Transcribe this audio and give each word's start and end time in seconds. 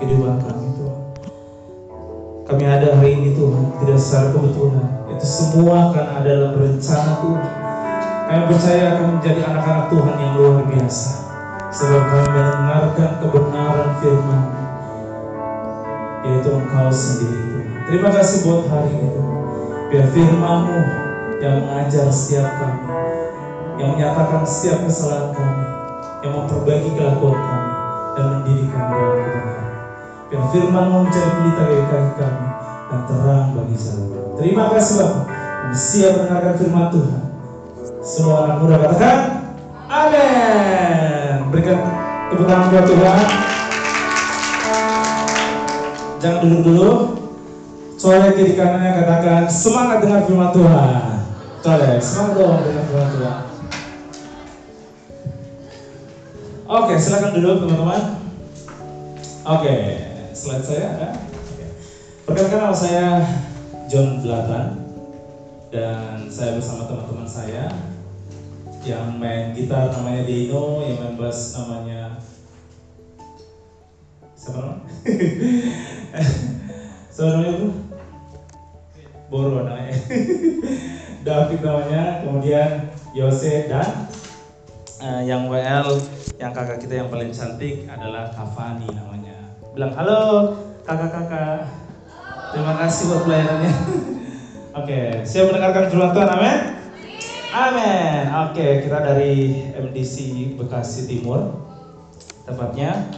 kehidupan 0.00 0.40
kami 0.40 0.66
Tuhan. 0.80 1.00
Kami 2.48 2.64
ada 2.66 2.88
hari 2.96 3.10
ini 3.20 3.36
Tuhan, 3.36 3.64
tidak 3.78 3.98
secara 4.00 4.26
kebetulan. 4.32 4.88
Itu 5.12 5.26
semua 5.28 5.92
karena 5.92 6.12
ada 6.18 6.30
dalam 6.32 6.54
rencana 6.56 7.12
Tuhan. 7.20 7.50
Kami 8.26 8.42
percaya 8.48 8.82
akan 8.96 9.06
menjadi 9.20 9.40
anak-anak 9.44 9.86
Tuhan 9.92 10.14
yang 10.18 10.32
luar 10.40 10.56
biasa. 10.64 11.10
Sebab 11.70 12.02
kami 12.02 12.28
mendengarkan 12.34 13.10
kebenaran 13.22 13.90
firman 14.02 14.42
yaitu 16.20 16.48
Engkau 16.52 16.88
sendiri 16.92 17.40
Tuhan. 17.48 17.66
Terima 17.88 18.08
kasih 18.12 18.38
buat 18.44 18.62
hari 18.68 18.90
ini 18.92 19.08
Tuhan. 19.14 19.38
Biar 19.90 20.06
firman-Mu 20.14 20.78
yang 21.40 21.54
mengajar 21.64 22.06
setiap 22.12 22.46
kami, 22.60 22.84
yang 23.80 23.96
menyatakan 23.96 24.44
setiap 24.44 24.84
kesalahan 24.84 25.32
kami, 25.32 25.64
yang 26.20 26.32
memperbaiki 26.36 26.90
kelakuan 26.94 27.34
kami, 27.40 27.72
dan 28.14 28.24
mendidik 28.36 28.68
kami 28.68 28.92
dalam 28.92 29.18
kebenaran. 29.24 29.69
Biar 30.30 30.46
firman-Mu 30.54 31.10
menjadi 31.10 31.30
pelita 31.34 31.62
bagi 31.66 31.84
kaki 31.90 32.10
kami, 32.22 32.46
dan 32.86 33.00
terang 33.10 33.46
bagi 33.50 33.74
kami. 33.74 34.04
Terima 34.38 34.64
kasih 34.70 34.94
Bapak. 35.02 35.22
Kami 35.26 35.74
siap 35.74 36.12
mendengarkan 36.22 36.54
firman 36.54 36.86
Tuhan. 36.94 37.22
Semua 38.06 38.36
anak 38.46 38.56
muda 38.62 38.76
katakan, 38.78 39.18
Amin. 39.90 41.50
Berikan 41.50 41.78
tepuk 42.30 42.46
tangan 42.46 42.70
buat 42.70 42.86
Tuhan. 42.86 43.18
Jangan 46.22 46.38
duduk 46.46 46.62
dulu. 46.62 46.90
Soalnya 47.98 48.30
kiri 48.38 48.54
kanannya 48.54 49.02
katakan 49.02 49.50
semangat 49.50 49.98
dengan 49.98 50.30
firman 50.30 50.50
Tuhan. 50.54 51.26
Soalnya 51.58 51.98
semangat 51.98 52.32
dong 52.38 52.56
dengan 52.62 52.84
firman 52.86 53.10
Tuhan. 53.18 53.38
Oke, 56.70 56.92
silakan 57.02 57.34
duduk 57.34 57.54
teman-teman. 57.66 58.02
Oke, 59.42 59.74
slide 60.40 60.64
saya 60.64 60.84
ada. 60.96 61.08
Oke. 61.36 61.64
Perkenalkan 62.24 62.60
nama 62.64 62.72
saya 62.72 63.20
John 63.92 64.24
Belatan 64.24 64.80
dan 65.68 66.24
saya 66.32 66.56
bersama 66.56 66.88
teman-teman 66.88 67.28
saya 67.28 67.68
yang 68.80 69.20
main 69.20 69.52
gitar 69.52 69.92
namanya 69.92 70.24
Dino, 70.24 70.80
yang 70.80 70.96
main 70.96 71.20
bass 71.20 71.60
namanya 71.60 72.16
siapa 74.32 74.64
namanya? 74.64 74.88
siapa 77.12 77.28
namanya 77.36 77.52
itu? 77.60 77.68
Boro 79.28 79.68
namanya. 79.68 79.92
David 81.28 81.60
namanya, 81.60 82.02
kemudian 82.24 82.88
Yose 83.12 83.68
dan 83.68 84.08
eh, 85.04 85.28
yang 85.28 85.52
WL 85.52 86.00
yang 86.40 86.56
kakak 86.56 86.80
kita 86.80 87.04
yang 87.04 87.12
paling 87.12 87.28
cantik 87.28 87.84
adalah 87.84 88.32
Kavani 88.32 88.88
namanya. 88.88 89.29
Bilang 89.70 89.94
halo 89.94 90.50
kakak-kakak. 90.82 91.62
Terima 92.50 92.74
kasih 92.74 93.02
buat 93.06 93.22
pelayanannya. 93.22 93.72
Oke, 94.82 95.00
siap 95.22 95.46
mendengarkan 95.46 95.86
firman 95.86 96.10
Tuhan, 96.10 96.30
amin? 96.34 96.58
Amin. 97.54 98.22
Oke, 98.50 98.66
kita 98.82 98.98
dari 98.98 99.34
MDC 99.70 100.14
Bekasi 100.58 101.06
Timur 101.06 101.70
tepatnya 102.42 103.14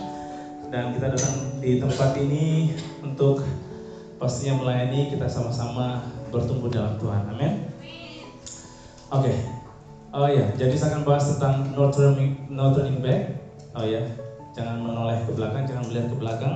dan 0.68 0.92
kita 0.92 1.16
datang 1.16 1.56
di 1.56 1.80
tempat 1.80 2.20
ini 2.20 2.76
untuk 3.00 3.40
pastinya 4.20 4.60
melayani 4.60 5.08
kita 5.08 5.24
sama-sama 5.24 6.04
bertumbuh 6.28 6.68
dalam 6.68 7.00
Tuhan. 7.00 7.32
Amin. 7.32 7.72
Oke. 9.08 9.32
Oh 10.12 10.28
ya, 10.28 10.52
jadi 10.60 10.76
saya 10.76 11.00
akan 11.00 11.08
bahas 11.08 11.24
tentang 11.32 11.72
no 11.72 11.88
turning, 11.88 12.44
no 12.52 12.76
turning 12.76 13.00
back. 13.00 13.40
Oh 13.72 13.88
ya, 13.88 14.04
jangan 14.52 14.76
menoleh 14.84 15.18
ke 15.24 15.32
belakang, 15.32 15.64
jangan 15.64 15.84
melihat 15.88 16.06
ke 16.12 16.16
belakang. 16.16 16.54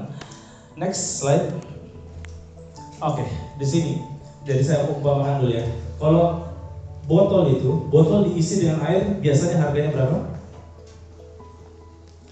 Next 0.77 1.20
slide. 1.20 1.56
Oke, 3.01 3.24
di 3.57 3.67
sini. 3.67 3.92
Jadi 4.46 4.62
saya 4.62 4.86
umpamakan 4.89 5.42
dulu 5.42 5.52
ya. 5.52 5.64
Kalau 5.98 6.46
botol 7.08 7.51
itu, 7.51 7.70
botol 7.90 8.30
diisi 8.30 8.62
dengan 8.62 8.85
air 8.85 9.18
biasanya 9.18 9.56
harganya 9.64 9.90
berapa? 9.96 10.17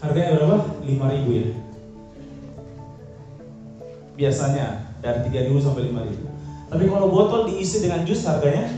Harganya 0.05 0.31
berapa? 0.39 0.57
5000 0.85 1.41
ya. 1.41 1.47
Biasanya 4.15 4.67
dari 5.03 5.27
3000 5.33 5.65
sampai 5.65 5.91
5000. 5.91 6.71
Tapi 6.71 6.85
kalau 6.87 7.07
botol 7.11 7.41
diisi 7.51 7.83
dengan 7.83 8.05
jus 8.07 8.23
harganya 8.29 8.69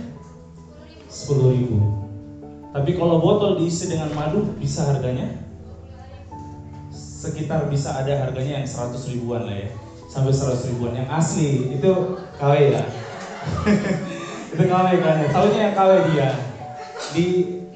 10000. 1.11 2.73
Tapi 2.73 2.91
kalau 2.95 3.17
botol 3.21 3.57
diisi 3.61 3.89
dengan 3.89 4.13
madu 4.13 4.53
bisa 4.61 4.85
harganya 4.85 5.46
sekitar 7.27 7.67
bisa 7.67 7.99
ada 7.99 8.23
harganya 8.23 8.63
yang 8.63 8.67
100 8.67 8.95
ribuan 9.11 9.43
lah 9.43 9.57
ya. 9.59 9.71
Sampai 10.07 10.31
100 10.31 10.71
ribuan. 10.71 10.95
Yang 10.95 11.09
asli 11.11 11.51
itu 11.75 11.93
KW 12.39 12.55
ya. 12.71 12.83
Itu 14.55 14.65
KW 14.65 14.89
kan. 15.03 15.17
Tahunya 15.35 15.61
yang 15.71 15.75
KW 15.75 15.91
dia. 16.15 16.29
Di 17.13 17.27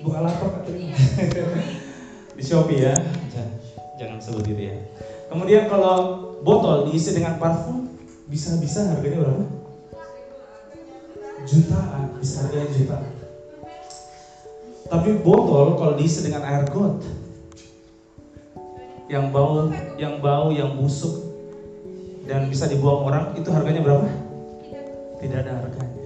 Bukalapak 0.01 0.65
atau 0.65 0.73
di 2.39 2.43
Shopee 2.43 2.81
ya. 2.81 2.95
Jangan, 3.29 3.53
jangan 4.01 4.19
sebut 4.23 4.49
itu 4.49 4.73
ya. 4.73 4.77
Kemudian 5.29 5.69
kalau 5.69 5.97
botol 6.41 6.89
diisi 6.89 7.13
dengan 7.13 7.37
parfum 7.37 7.93
bisa-bisa 8.33 8.89
harganya 8.89 9.29
berapa? 9.29 9.45
Jutaan. 11.45 12.17
Bisa 12.17 12.49
harganya 12.49 12.69
jutaan. 12.73 13.13
Tapi 14.89 15.11
botol 15.21 15.77
kalau 15.77 15.95
diisi 16.01 16.25
dengan 16.25 16.49
air 16.49 16.65
got 16.65 17.05
yang 19.11 19.35
bau, 19.35 19.67
yang 19.99 20.23
bau, 20.23 20.55
yang 20.55 20.79
busuk 20.79 21.35
dan 22.31 22.47
bisa 22.47 22.71
dibuang 22.71 23.11
orang 23.11 23.35
itu 23.35 23.51
harganya 23.51 23.83
berapa? 23.83 24.07
Tidak 25.19 25.39
ada 25.43 25.53
harganya. 25.59 25.99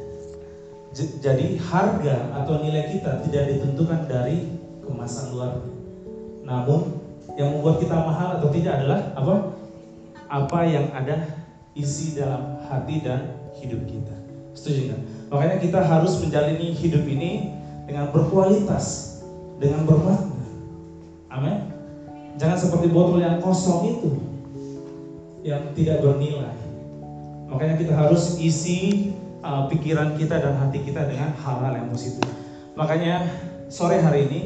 Jadi 0.97 1.61
harga 1.61 2.17
atau 2.33 2.65
nilai 2.65 2.97
kita 2.97 3.21
tidak 3.29 3.53
ditentukan 3.53 4.09
dari 4.09 4.57
kemasan 4.81 5.37
luar. 5.37 5.61
Namun 6.49 6.97
yang 7.37 7.53
membuat 7.53 7.85
kita 7.85 7.93
mahal 7.93 8.41
atau 8.41 8.49
tidak 8.49 8.81
adalah 8.81 9.01
apa? 9.13 9.35
Apa 10.25 10.61
yang 10.65 10.89
ada 10.97 11.45
isi 11.77 12.17
dalam 12.17 12.57
hati 12.71 13.05
dan 13.05 13.37
hidup 13.61 13.85
kita. 13.85 14.17
Setuju 14.57 14.81
nggak? 14.89 15.01
Makanya 15.29 15.57
kita 15.61 15.81
harus 15.83 16.17
menjalani 16.23 16.73
hidup 16.73 17.05
ini 17.05 17.53
dengan 17.85 18.09
berkualitas, 18.15 19.19
dengan 19.59 19.85
bermakna. 19.85 20.41
Amin. 21.29 21.74
Jangan 22.35 22.59
seperti 22.59 22.91
botol 22.91 23.23
yang 23.23 23.39
kosong 23.39 23.95
itu 23.95 24.11
yang 25.47 25.71
tidak 25.77 26.03
bernilai. 26.03 26.57
Makanya 27.47 27.75
kita 27.79 27.93
harus 27.95 28.41
isi 28.43 29.13
uh, 29.45 29.71
pikiran 29.71 30.19
kita 30.19 30.43
dan 30.43 30.59
hati 30.59 30.83
kita 30.83 31.07
dengan 31.07 31.31
hal-hal 31.39 31.73
yang 31.79 31.89
positif. 31.95 32.27
Makanya 32.75 33.31
sore 33.71 34.03
hari 34.03 34.27
ini 34.27 34.41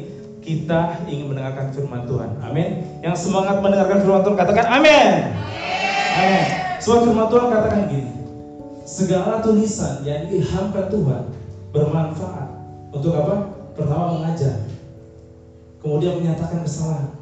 kita 0.45 1.01
ingin 1.09 1.33
mendengarkan 1.33 1.73
firman 1.73 2.05
Tuhan. 2.05 2.29
Amin. 2.45 3.01
Yang 3.01 3.25
semangat 3.25 3.57
mendengarkan 3.57 4.05
firman 4.05 4.21
Tuhan 4.21 4.37
katakan 4.37 4.65
amin. 4.69 5.09
Amin. 6.13 6.45
Sebab 6.77 6.99
firman 7.09 7.27
Tuhan 7.31 7.47
katakan 7.49 7.81
gini. 7.89 8.11
Segala 8.85 9.41
tulisan 9.41 10.01
yang 10.05 10.29
diilhamkan 10.29 10.89
Tuhan 10.93 11.23
bermanfaat 11.73 12.47
untuk 12.93 13.17
apa? 13.17 13.35
Pertama 13.73 14.17
mengajar. 14.17 14.61
Kemudian 15.79 16.19
menyatakan 16.19 16.65
kesalahan 16.65 17.18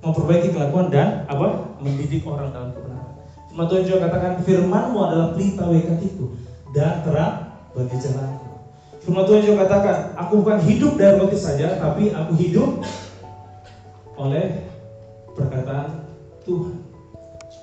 memperbaiki 0.00 0.56
kelakuan 0.56 0.88
dan 0.88 1.28
apa 1.28 1.76
mendidik 1.80 2.24
orang 2.24 2.52
dalam 2.52 2.72
kebenaran. 2.72 3.12
Firman 3.50 3.66
Tuhan 3.68 3.82
juga 3.84 3.98
katakan 4.08 4.32
firmanmu 4.46 4.98
adalah 5.04 5.28
pelita 5.36 5.62
bagi 5.68 5.84
kakiku 5.84 6.26
dan 6.72 7.04
terang 7.04 7.36
bagi 7.76 7.96
jalanku. 8.00 8.48
Firman 9.00 9.24
Tuhan 9.28 9.40
juga 9.44 9.56
katakan 9.66 9.96
aku 10.16 10.32
bukan 10.44 10.58
hidup 10.64 10.92
dari 10.96 11.14
roti 11.20 11.38
saja 11.40 11.76
tapi 11.76 12.12
aku 12.12 12.32
hidup 12.36 12.70
oleh 14.16 14.70
perkataan 15.36 16.08
Tuhan. 16.48 16.76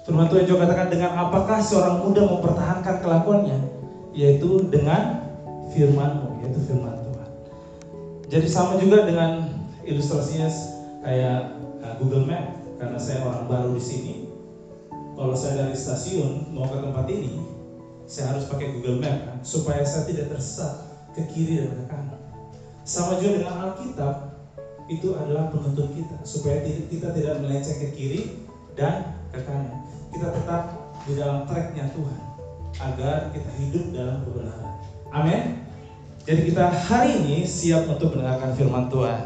Firman 0.06 0.28
Tuhan 0.30 0.44
juga 0.45 0.69
katakan 0.69 0.88
dengan 0.94 1.12
apakah 1.18 1.57
seorang 1.62 2.06
muda 2.06 2.22
mempertahankan 2.25 2.95
kelakuannya 3.01 3.57
yaitu 4.13 4.66
dengan 4.69 5.25
firmanmu 5.74 6.42
yaitu 6.45 6.60
firman 6.69 6.94
Tuhan. 6.94 7.30
Jadi 8.28 8.48
sama 8.50 8.78
juga 8.78 9.07
dengan 9.07 9.48
ilustrasinya 9.88 10.51
kayak 11.01 11.57
uh, 11.81 11.94
Google 12.01 12.25
Map 12.25 12.57
karena 12.77 12.99
saya 12.99 13.25
orang 13.25 13.45
baru 13.49 13.69
di 13.73 13.83
sini. 13.83 14.13
Kalau 15.17 15.33
saya 15.33 15.65
dari 15.65 15.73
stasiun 15.73 16.53
mau 16.53 16.69
ke 16.69 16.77
tempat 16.77 17.09
ini, 17.09 17.41
saya 18.05 18.38
harus 18.38 18.45
pakai 18.45 18.77
Google 18.77 19.01
Map 19.01 19.17
kan, 19.25 19.38
supaya 19.41 19.81
saya 19.81 20.05
tidak 20.05 20.29
tersesat 20.33 20.85
ke 21.17 21.25
kiri 21.33 21.65
dan 21.65 21.73
ke 21.73 21.85
kanan. 21.89 22.21
Sama 22.85 23.17
juga 23.17 23.41
dengan 23.41 23.55
Alkitab, 23.73 24.13
itu 24.88 25.19
adalah 25.19 25.51
penuntun 25.51 25.91
kita 25.91 26.17
supaya 26.23 26.63
kita 26.63 27.11
tidak 27.11 27.44
melenceng 27.44 27.75
ke 27.83 27.88
kiri 27.91 28.21
dan 28.79 29.19
ke 29.35 29.44
kanan. 29.44 29.83
Kita 30.15 30.31
tetap 30.31 30.63
di 31.03 31.13
dalam 31.19 31.44
tracknya 31.44 31.91
Tuhan 31.91 32.21
agar 32.77 33.17
kita 33.35 33.49
hidup 33.59 33.85
dalam 33.91 34.23
kebenaran. 34.23 34.73
Amin. 35.11 35.44
Jadi 36.27 36.51
kita 36.51 36.71
hari 36.71 37.23
ini 37.23 37.38
siap 37.47 37.88
untuk 37.88 38.15
mendengarkan 38.15 38.51
firman 38.55 38.88
Tuhan. 38.91 39.21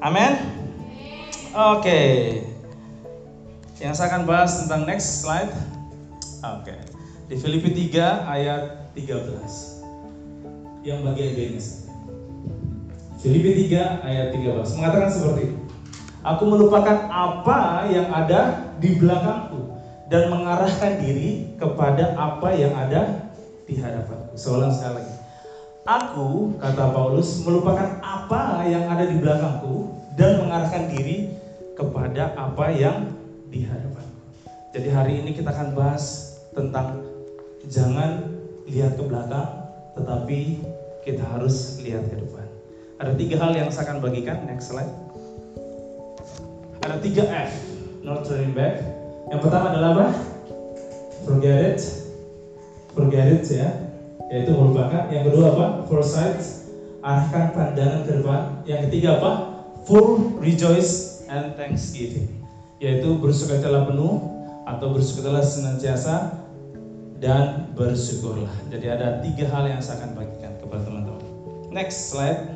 Amin. 0.00 0.53
Oke. 1.54 2.02
Yang 3.78 3.94
saya 3.94 4.10
akan 4.10 4.26
bahas 4.26 4.58
tentang 4.58 4.90
next 4.90 5.22
slide. 5.22 5.54
Oke. 6.42 6.66
Okay. 6.66 6.78
Di 7.30 7.38
Filipi 7.38 7.70
3 7.94 8.26
ayat 8.26 8.90
13. 8.98 10.82
Yang 10.82 10.98
bagian 11.06 11.30
B-nya. 11.38 11.62
Filipi 13.22 13.70
3 13.70 14.02
ayat 14.02 14.34
13 14.34 14.66
mengatakan 14.82 15.10
seperti 15.14 15.54
itu. 15.54 15.58
Aku 16.26 16.42
melupakan 16.42 17.06
apa 17.06 17.86
yang 17.86 18.10
ada 18.10 18.74
di 18.82 18.98
belakangku 18.98 19.78
dan 20.10 20.34
mengarahkan 20.34 20.98
diri 21.06 21.54
kepada 21.54 22.18
apa 22.18 22.50
yang 22.50 22.74
ada 22.74 23.30
di 23.62 23.78
hadapanku. 23.78 24.34
Seulang 24.34 24.74
sekali 24.74 25.06
lagi. 25.06 25.14
Aku, 25.86 26.58
kata 26.58 26.90
Paulus, 26.90 27.46
melupakan 27.46 28.02
apa 28.02 28.66
yang 28.66 28.90
ada 28.90 29.06
di 29.06 29.22
belakangku 29.22 30.02
dan 30.18 30.42
mengarahkan 30.42 30.90
diri 30.90 31.43
kepada 31.74 32.34
apa 32.38 32.70
yang 32.70 33.14
di 33.50 33.66
hadapanku. 33.66 34.18
Jadi 34.74 34.88
hari 34.90 35.12
ini 35.22 35.30
kita 35.34 35.50
akan 35.50 35.74
bahas 35.74 36.34
tentang 36.54 37.02
jangan 37.66 38.26
lihat 38.66 38.98
ke 38.98 39.02
belakang, 39.06 39.50
tetapi 39.98 40.40
kita 41.02 41.22
harus 41.22 41.78
lihat 41.82 42.06
ke 42.10 42.16
depan. 42.18 42.46
Ada 42.98 43.12
tiga 43.18 43.36
hal 43.42 43.52
yang 43.54 43.68
saya 43.74 43.90
akan 43.90 43.98
bagikan. 44.02 44.46
Next 44.46 44.70
slide. 44.70 44.90
Ada 46.82 46.96
tiga 47.02 47.26
F, 47.26 47.52
not 48.06 48.22
turning 48.26 48.54
back. 48.54 48.82
Yang 49.28 49.40
pertama 49.46 49.74
adalah 49.74 49.90
apa? 49.98 50.06
Forget 51.24 51.58
it, 51.74 51.80
forget 52.94 53.26
it 53.32 53.44
ya 53.50 53.68
yaitu 54.32 54.50
merupakan 54.50 55.10
yang 55.12 55.26
kedua 55.26 55.52
apa 55.52 55.66
foresight 55.86 56.40
arahkan 57.04 57.52
pandangan 57.52 58.00
ke 58.02 58.10
depan 58.18 58.40
yang 58.64 58.80
ketiga 58.88 59.20
apa 59.20 59.30
full 59.84 60.40
rejoice 60.40 61.13
and 61.34 61.58
thanksgiving 61.58 62.30
yaitu 62.78 63.18
bersukacita 63.18 63.90
penuh 63.90 64.22
atau 64.64 64.86
bersukacita 64.94 65.42
senantiasa 65.42 66.14
dan 67.18 67.72
bersyukurlah. 67.72 68.50
Jadi 68.68 68.86
ada 68.90 69.18
tiga 69.24 69.48
hal 69.50 69.64
yang 69.70 69.80
saya 69.80 70.04
akan 70.04 70.10
bagikan 70.18 70.52
kepada 70.60 70.82
teman-teman. 70.84 71.22
Next 71.72 72.12
slide. 72.12 72.54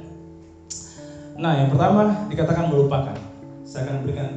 Nah 1.38 1.64
yang 1.64 1.70
pertama 1.70 2.28
dikatakan 2.28 2.68
melupakan. 2.68 3.16
Saya 3.64 3.88
akan 3.88 3.96
berikan 4.04 4.28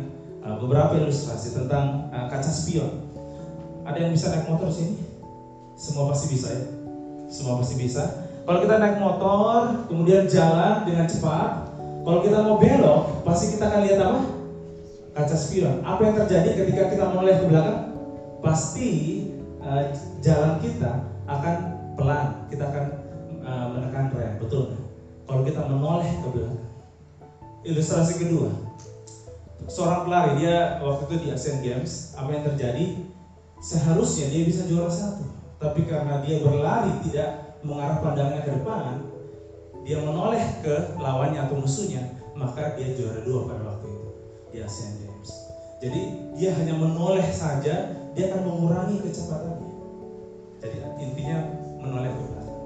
uh, 0.46 0.56
beberapa 0.62 0.96
ilustrasi 1.02 1.58
tentang 1.58 2.12
uh, 2.14 2.30
kaca 2.30 2.52
spion. 2.52 3.10
Ada 3.84 4.08
yang 4.08 4.12
bisa 4.14 4.32
naik 4.32 4.48
motor 4.48 4.70
sini? 4.70 4.96
Semua 5.74 6.14
pasti 6.14 6.26
bisa 6.30 6.48
ya? 6.54 6.64
Semua 7.28 7.58
pasti 7.58 7.76
bisa. 7.80 8.04
Kalau 8.46 8.60
kita 8.62 8.76
naik 8.78 8.98
motor, 9.02 9.86
kemudian 9.90 10.26
jalan 10.30 10.86
dengan 10.86 11.06
cepat, 11.10 11.61
kalau 12.01 12.19
kita 12.25 12.38
mau 12.42 12.57
belok, 12.57 13.25
pasti 13.25 13.56
kita 13.57 13.69
akan 13.69 13.81
lihat 13.86 14.00
apa? 14.01 14.21
Kaca 15.12 15.36
spion. 15.36 15.83
Apa 15.83 16.01
yang 16.07 16.15
terjadi 16.24 16.50
ketika 16.56 16.81
kita 16.89 17.03
menoleh 17.12 17.36
ke 17.38 17.45
belakang? 17.45 17.80
Pasti 18.42 18.89
uh, 19.62 19.92
jalan 20.24 20.57
kita 20.63 21.06
akan 21.27 21.56
pelan. 22.00 22.27
Kita 22.50 22.63
akan 22.71 22.86
uh, 23.44 23.65
menekan 23.75 24.06
rem, 24.15 24.33
betul? 24.39 24.74
Kalau 25.27 25.42
kita 25.45 25.62
menoleh 25.68 26.09
ke 26.09 26.27
belakang. 26.31 26.63
Ilustrasi 27.62 28.18
kedua, 28.18 28.50
seorang 29.69 30.09
pelari 30.09 30.42
dia 30.42 30.81
waktu 30.81 31.06
itu 31.06 31.15
di 31.21 31.27
Asian 31.30 31.62
Games, 31.62 32.18
apa 32.18 32.33
yang 32.33 32.44
terjadi? 32.50 33.06
Seharusnya 33.62 34.33
dia 34.33 34.50
bisa 34.50 34.65
juara 34.65 34.89
satu 34.89 35.31
tapi 35.62 35.86
karena 35.86 36.25
dia 36.25 36.42
berlari 36.42 36.89
tidak 37.06 37.62
mengarah 37.62 38.01
pandangannya 38.01 38.42
ke 38.42 38.51
depan, 38.57 39.11
dia 39.81 39.98
menoleh 40.01 40.42
ke 40.62 40.95
lawannya 41.01 41.50
atau 41.50 41.57
musuhnya, 41.57 42.06
maka 42.38 42.78
dia 42.78 42.94
juara 42.94 43.22
dua 43.25 43.50
pada 43.50 43.62
waktu 43.66 43.88
itu 43.89 44.10
di 44.54 44.57
Asian 44.62 44.94
Games. 45.01 45.31
Jadi 45.81 46.01
dia 46.38 46.54
hanya 46.54 46.78
menoleh 46.78 47.25
saja, 47.33 47.89
dia 48.13 48.24
akan 48.30 48.42
mengurangi 48.45 49.01
kecepatannya. 49.01 49.72
Jadi 50.62 50.78
intinya 51.01 51.38
menoleh 51.81 52.13
ke 52.13 52.22
belakang. 52.22 52.60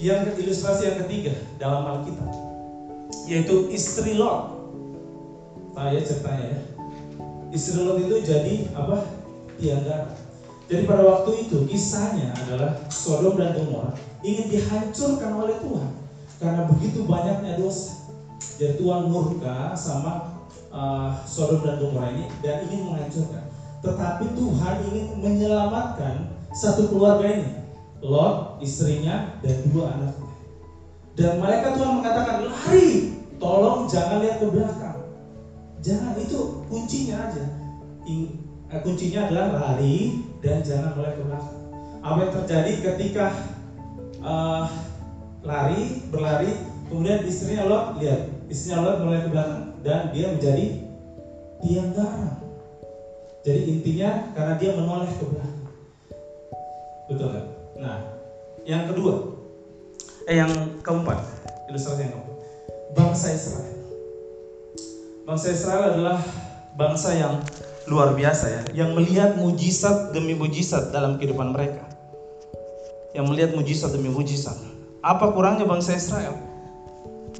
Yang 0.00 0.22
ilustrasi 0.38 0.82
yang 0.86 0.98
ketiga 1.04 1.34
dalam 1.58 1.82
Alkitab 1.84 2.30
yaitu 3.26 3.70
istri 3.70 4.14
Lot. 4.18 4.58
Saya 5.74 5.98
ceritanya 6.02 6.46
ya. 6.50 6.60
Istri 7.50 7.78
Lot 7.82 7.98
itu 8.02 8.16
jadi 8.22 8.54
apa? 8.74 9.06
Tiang 9.58 9.84
jadi 10.70 10.86
pada 10.86 11.02
waktu 11.02 11.50
itu 11.50 11.66
kisahnya 11.66 12.30
adalah 12.46 12.78
Sodom 12.86 13.34
dan 13.34 13.58
Gomora 13.58 13.90
ingin 14.22 14.46
dihancurkan 14.46 15.42
oleh 15.42 15.58
Tuhan 15.58 15.90
karena 16.38 16.62
begitu 16.70 17.02
banyaknya 17.10 17.58
dosa. 17.58 18.06
Jadi 18.54 18.78
Tuhan 18.78 19.10
murka 19.10 19.74
sama 19.74 20.38
uh, 20.70 21.10
Sodom 21.26 21.66
dan 21.66 21.82
Gomora 21.82 22.14
ini 22.14 22.30
dan 22.38 22.70
ingin 22.70 22.86
menghancurkan. 22.86 23.50
Tetapi 23.82 24.24
Tuhan 24.38 24.74
ingin 24.94 25.06
menyelamatkan 25.18 26.38
satu 26.54 26.86
keluarga 26.86 27.26
ini, 27.26 27.50
Lot, 27.98 28.62
istrinya 28.62 29.42
dan 29.42 29.66
dua 29.74 29.98
anaknya. 29.98 30.30
Dan 31.18 31.42
mereka 31.42 31.74
Tuhan 31.74 31.98
mengatakan 31.98 32.46
lari, 32.46 33.18
tolong 33.42 33.90
jangan 33.90 34.22
lihat 34.22 34.38
ke 34.38 34.46
belakang. 34.46 34.98
Jangan 35.82 36.14
itu 36.14 36.62
kuncinya 36.70 37.26
aja. 37.26 37.44
Eh, 38.06 38.80
kuncinya 38.86 39.26
adalah 39.26 39.46
lari 39.58 40.29
dan 40.40 40.64
jangan 40.64 40.96
mulai 40.96 41.12
ke 41.16 41.22
belakang. 41.24 41.58
Apa 42.00 42.18
yang 42.24 42.32
terjadi 42.42 42.72
ketika 42.80 43.26
uh, 44.24 44.64
lari 45.44 46.04
berlari 46.08 46.52
kemudian 46.88 47.24
istrinya 47.24 47.68
lo 47.68 47.78
lihat 48.00 48.28
istrinya 48.48 48.84
lo 48.84 48.90
mulai 49.04 49.20
ke 49.24 49.28
belakang 49.28 49.62
dan 49.84 50.12
dia 50.12 50.26
menjadi 50.32 50.66
tiang 51.60 51.92
garam. 51.92 52.36
Jadi 53.40 53.60
intinya 53.68 54.10
karena 54.36 54.54
dia 54.60 54.70
menoleh 54.76 55.08
ke 55.16 55.24
belakang. 55.24 55.64
Betul 57.08 57.28
kan? 57.32 57.46
Nah, 57.80 57.96
yang 58.68 58.84
kedua, 58.88 59.34
eh 60.28 60.36
yang 60.36 60.52
keempat, 60.84 61.18
ilustrasi 61.72 62.04
yang 62.04 62.12
keempat, 62.12 62.36
bangsa 62.92 63.26
Israel. 63.32 63.76
Bangsa 65.24 65.46
Israel 65.52 65.82
adalah 65.94 66.18
bangsa 66.76 67.16
yang 67.16 67.34
luar 67.90 68.14
biasa 68.14 68.46
ya, 68.46 68.62
yang 68.86 68.94
melihat 68.94 69.34
mujizat 69.34 70.14
demi 70.14 70.38
mujizat 70.38 70.94
dalam 70.94 71.18
kehidupan 71.18 71.50
mereka. 71.50 71.82
Yang 73.10 73.26
melihat 73.26 73.50
mujizat 73.58 73.90
demi 73.90 74.06
mujizat. 74.06 74.54
Apa 75.02 75.34
kurangnya 75.34 75.66
bangsa 75.66 75.98
Israel? 75.98 76.38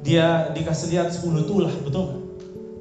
Dia 0.03 0.51
dikasih 0.51 0.91
lihat 0.91 1.15
10 1.15 1.47
tulah, 1.47 1.71
betul 1.87 2.03
nggak? 2.03 2.21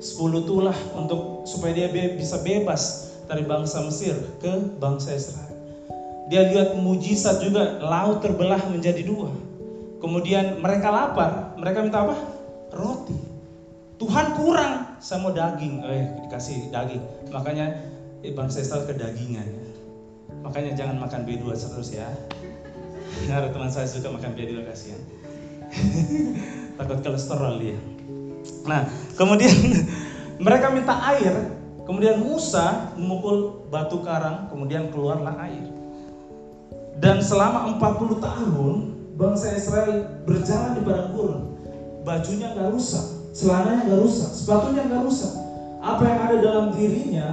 10 0.02 0.48
tulah 0.50 0.74
untuk 0.98 1.46
supaya 1.46 1.70
dia 1.70 1.86
bisa 2.18 2.42
bebas 2.42 3.14
dari 3.30 3.46
bangsa 3.46 3.86
Mesir 3.86 4.18
ke 4.42 4.50
bangsa 4.82 5.14
Israel. 5.14 5.54
Dia 6.26 6.50
lihat 6.50 6.74
mujizat 6.74 7.38
juga 7.38 7.78
laut 7.78 8.18
terbelah 8.18 8.66
menjadi 8.66 9.06
dua. 9.06 9.30
Kemudian 10.02 10.58
mereka 10.58 10.90
lapar, 10.90 11.54
mereka 11.54 11.86
minta 11.86 12.02
apa? 12.02 12.16
Roti. 12.74 13.29
Tuhan 14.00 14.26
kurang 14.32 14.96
saya 14.96 15.20
mau 15.20 15.28
daging, 15.28 15.84
eh 15.84 16.08
dikasih 16.24 16.72
daging. 16.72 17.04
Makanya 17.28 17.84
eh, 18.24 18.32
bangsa 18.32 18.64
Israel 18.64 18.88
kedagingan. 18.88 19.44
Makanya 20.40 20.72
jangan 20.72 20.96
makan 20.96 21.28
B2 21.28 21.52
terus 21.52 21.92
ya. 21.92 22.08
Ada 23.28 23.52
teman 23.52 23.68
saya 23.68 23.84
suka 23.84 24.08
makan 24.08 24.32
B2 24.32 24.64
kasihan. 24.64 25.00
Takut 26.80 27.04
kolesterol 27.04 27.60
dia. 27.60 27.76
Nah, 28.64 28.88
kemudian 29.20 29.52
mereka 30.48 30.72
minta 30.72 30.96
air, 31.12 31.52
kemudian 31.84 32.24
Musa 32.24 32.96
memukul 32.96 33.68
batu 33.68 34.00
karang, 34.00 34.48
kemudian 34.48 34.88
keluarlah 34.88 35.36
air. 35.44 35.68
Dan 36.96 37.20
selama 37.20 37.76
40 37.76 38.16
tahun 38.16 38.74
bangsa 39.20 39.52
Israel 39.52 40.24
berjalan 40.24 40.72
di 40.72 40.80
padang 40.88 41.10
gurun. 41.12 41.40
Bajunya 42.00 42.56
nggak 42.56 42.72
rusak, 42.72 43.19
celananya 43.30 43.86
nggak 43.86 44.00
rusak, 44.02 44.30
sepatunya 44.34 44.82
nggak 44.86 45.02
rusak. 45.06 45.32
Apa 45.80 46.02
yang 46.04 46.18
ada 46.28 46.36
dalam 46.44 46.66
dirinya 46.76 47.26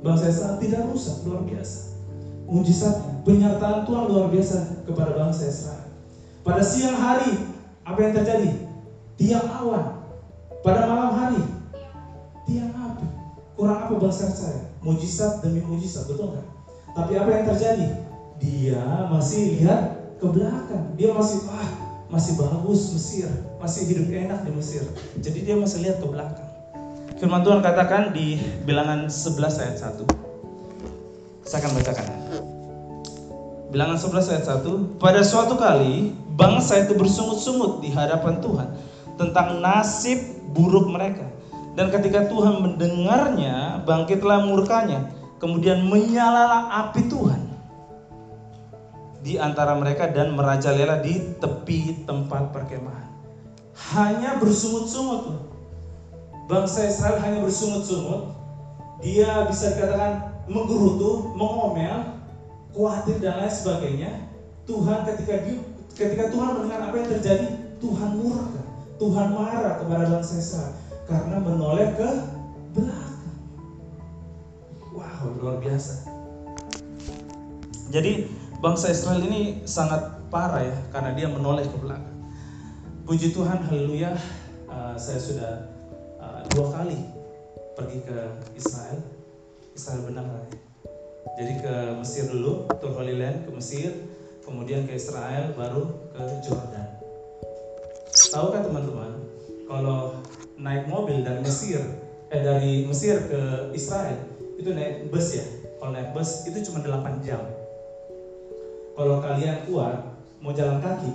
bangsa 0.00 0.32
Israel 0.32 0.56
tidak 0.56 0.82
rusak, 0.88 1.16
luar 1.26 1.44
biasa. 1.44 1.78
Mujizatnya, 2.50 3.12
penyertaan 3.22 3.86
Tuhan 3.86 4.04
luar 4.10 4.26
biasa 4.32 4.82
kepada 4.88 5.10
bangsa 5.14 5.42
Israel. 5.46 5.86
Pada 6.40 6.62
siang 6.64 6.96
hari, 6.98 7.46
apa 7.84 7.98
yang 8.00 8.12
terjadi? 8.16 8.50
Tiang 9.20 9.46
awan. 9.46 10.02
Pada 10.64 10.88
malam 10.88 11.12
hari, 11.14 11.42
tiang 12.48 12.72
api. 12.74 13.06
Kurang 13.54 13.78
apa 13.86 13.94
bangsa 14.00 14.32
Israel? 14.32 14.64
Mujizat 14.80 15.44
demi 15.44 15.60
mujizat, 15.60 16.08
betul 16.08 16.32
nggak? 16.32 16.46
Tapi 16.96 17.12
apa 17.20 17.30
yang 17.30 17.44
terjadi? 17.52 17.86
Dia 18.40 18.82
masih 19.12 19.60
lihat 19.60 20.16
ke 20.16 20.26
belakang. 20.26 20.96
Dia 20.96 21.12
masih, 21.12 21.44
ah 21.52 21.89
masih 22.10 22.34
bagus 22.34 22.90
Mesir, 22.90 23.30
masih 23.62 23.86
hidup 23.86 24.10
enak 24.10 24.42
di 24.42 24.50
Mesir. 24.50 24.82
Jadi 25.22 25.38
dia 25.46 25.54
masih 25.54 25.86
lihat 25.86 26.02
ke 26.02 26.06
belakang. 26.10 26.50
Firman 27.22 27.46
Tuhan 27.46 27.62
katakan 27.62 28.10
di 28.10 28.42
bilangan 28.66 29.06
11 29.06 29.62
ayat 29.62 29.76
1. 29.78 30.02
Saya 31.46 31.58
akan 31.62 31.72
bacakan. 31.78 32.06
Bilangan 33.70 33.98
11 34.02 34.32
ayat 34.34 34.44
1. 34.66 34.98
Pada 34.98 35.22
suatu 35.22 35.54
kali 35.54 36.10
bangsa 36.34 36.82
itu 36.82 36.98
bersungut-sungut 36.98 37.78
di 37.78 37.94
hadapan 37.94 38.42
Tuhan 38.42 38.68
tentang 39.14 39.62
nasib 39.62 40.18
buruk 40.50 40.90
mereka. 40.90 41.30
Dan 41.78 41.94
ketika 41.94 42.26
Tuhan 42.26 42.58
mendengarnya, 42.58 43.86
bangkitlah 43.86 44.42
murkanya. 44.50 45.14
Kemudian 45.38 45.86
menyalalah 45.86 46.68
api 46.84 47.06
Tuhan 47.08 47.39
di 49.20 49.36
antara 49.36 49.76
mereka 49.76 50.08
dan 50.08 50.32
merajalela 50.32 51.00
di 51.04 51.36
tepi 51.36 52.04
tempat 52.08 52.52
perkemahan. 52.52 53.08
Hanya 53.92 54.36
bersungut-sungut 54.40 55.50
Bangsa 56.50 56.90
Israel 56.90 57.22
hanya 57.22 57.46
bersungut-sungut. 57.46 58.34
Dia 58.98 59.46
bisa 59.46 59.70
dikatakan 59.70 60.42
menggerutu, 60.50 61.30
mengomel, 61.38 62.18
khawatir 62.74 63.22
dan 63.22 63.38
lain 63.38 63.54
sebagainya. 63.54 64.10
Tuhan 64.66 65.06
ketika 65.06 65.46
ketika 65.94 66.24
Tuhan 66.34 66.58
mendengar 66.58 66.90
apa 66.90 66.94
yang 66.98 67.08
terjadi, 67.14 67.46
Tuhan 67.78 68.18
murka, 68.18 68.62
Tuhan 68.98 69.26
marah 69.30 69.78
kepada 69.78 70.04
bangsa 70.10 70.42
Israel 70.42 70.74
karena 71.06 71.38
menoleh 71.38 71.88
ke 71.94 72.10
belakang. 72.74 73.38
Wow, 74.90 75.30
luar 75.38 75.56
biasa. 75.62 76.10
Jadi 77.94 78.26
bangsa 78.60 78.92
Israel 78.92 79.24
ini 79.24 79.64
sangat 79.64 80.28
parah 80.28 80.60
ya 80.60 80.76
karena 80.92 81.16
dia 81.16 81.26
menoleh 81.32 81.64
ke 81.64 81.76
belakang. 81.80 82.16
Puji 83.08 83.32
Tuhan, 83.32 83.64
haleluya. 83.66 84.14
Uh, 84.70 84.94
saya 84.94 85.18
sudah 85.18 85.52
uh, 86.20 86.46
dua 86.54 86.70
kali 86.70 87.00
pergi 87.74 87.98
ke 88.04 88.18
Israel. 88.54 89.00
Israel 89.74 90.06
benar 90.06 90.24
ya. 90.28 90.60
Jadi 91.40 91.52
ke 91.64 91.74
Mesir 91.96 92.28
dulu, 92.28 92.68
tur 92.78 92.92
Holy 92.92 93.16
Land 93.16 93.48
ke 93.48 93.50
Mesir, 93.56 93.90
kemudian 94.44 94.84
ke 94.84 94.92
Israel, 94.94 95.56
baru 95.56 95.88
ke 96.12 96.22
Jordan. 96.44 97.00
Tahukah 98.30 98.60
teman-teman, 98.60 99.12
kalau 99.64 100.20
naik 100.60 100.84
mobil 100.86 101.24
dari 101.24 101.40
Mesir, 101.40 101.80
eh 102.28 102.42
dari 102.44 102.84
Mesir 102.84 103.24
ke 103.24 103.72
Israel 103.72 104.20
itu 104.60 104.70
naik 104.76 105.08
bus 105.08 105.32
ya. 105.32 105.46
Kalau 105.80 105.96
naik 105.96 106.12
bus 106.12 106.44
itu 106.44 106.60
cuma 106.68 106.84
8 106.84 107.24
jam. 107.24 107.40
Kalau 108.94 109.16
kalian 109.22 109.64
kuat 109.68 109.96
mau 110.40 110.52
jalan 110.52 110.80
kaki 110.80 111.12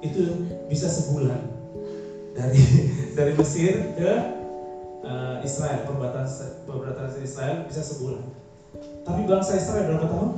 itu 0.00 0.48
bisa 0.70 0.88
sebulan 0.88 1.40
dari 2.32 2.62
dari 3.18 3.32
Mesir 3.36 3.94
ke 3.98 4.12
uh, 5.04 5.36
Israel 5.44 5.84
perbatasan 5.84 6.64
perbatasan 6.64 7.22
Israel 7.22 7.56
bisa 7.66 7.82
sebulan. 7.82 8.24
Tapi 9.02 9.20
bangsa 9.26 9.58
Israel 9.58 9.96
berapa 9.96 10.06
tahun? 10.06 10.30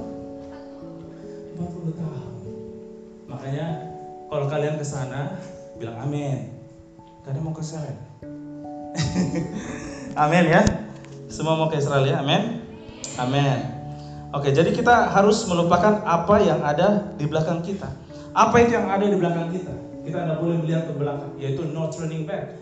40 1.61 2.01
tahun. 2.01 2.21
Makanya 3.29 3.67
kalau 4.33 4.47
kalian 4.49 4.81
ke 4.81 4.87
sana 4.87 5.37
bilang 5.77 6.09
amin. 6.09 6.53
Kalian 7.23 7.45
mau 7.45 7.55
ke 7.55 7.63
Israel? 7.63 7.97
Amin 10.23 10.45
ya. 10.51 10.63
Semua 11.31 11.55
mau 11.55 11.71
ke 11.71 11.79
Israel 11.79 12.03
ya. 12.05 12.19
Amin. 12.19 12.67
Amin. 13.17 13.82
Oke, 14.33 14.49
jadi 14.49 14.73
kita 14.73 15.13
harus 15.13 15.45
melupakan 15.45 16.01
apa 16.09 16.41
yang 16.41 16.65
ada 16.65 17.13
di 17.21 17.29
belakang 17.29 17.61
kita. 17.61 17.85
Apa 18.33 18.65
itu 18.65 18.81
yang 18.81 18.89
ada 18.89 19.05
di 19.05 19.13
belakang 19.21 19.53
kita? 19.53 19.73
Kita 20.09 20.25
tidak 20.25 20.41
boleh 20.41 20.57
melihat 20.65 20.89
ke 20.89 20.93
belakang, 20.97 21.33
yaitu 21.37 21.69
no 21.69 21.93
turning 21.93 22.25
back. 22.25 22.57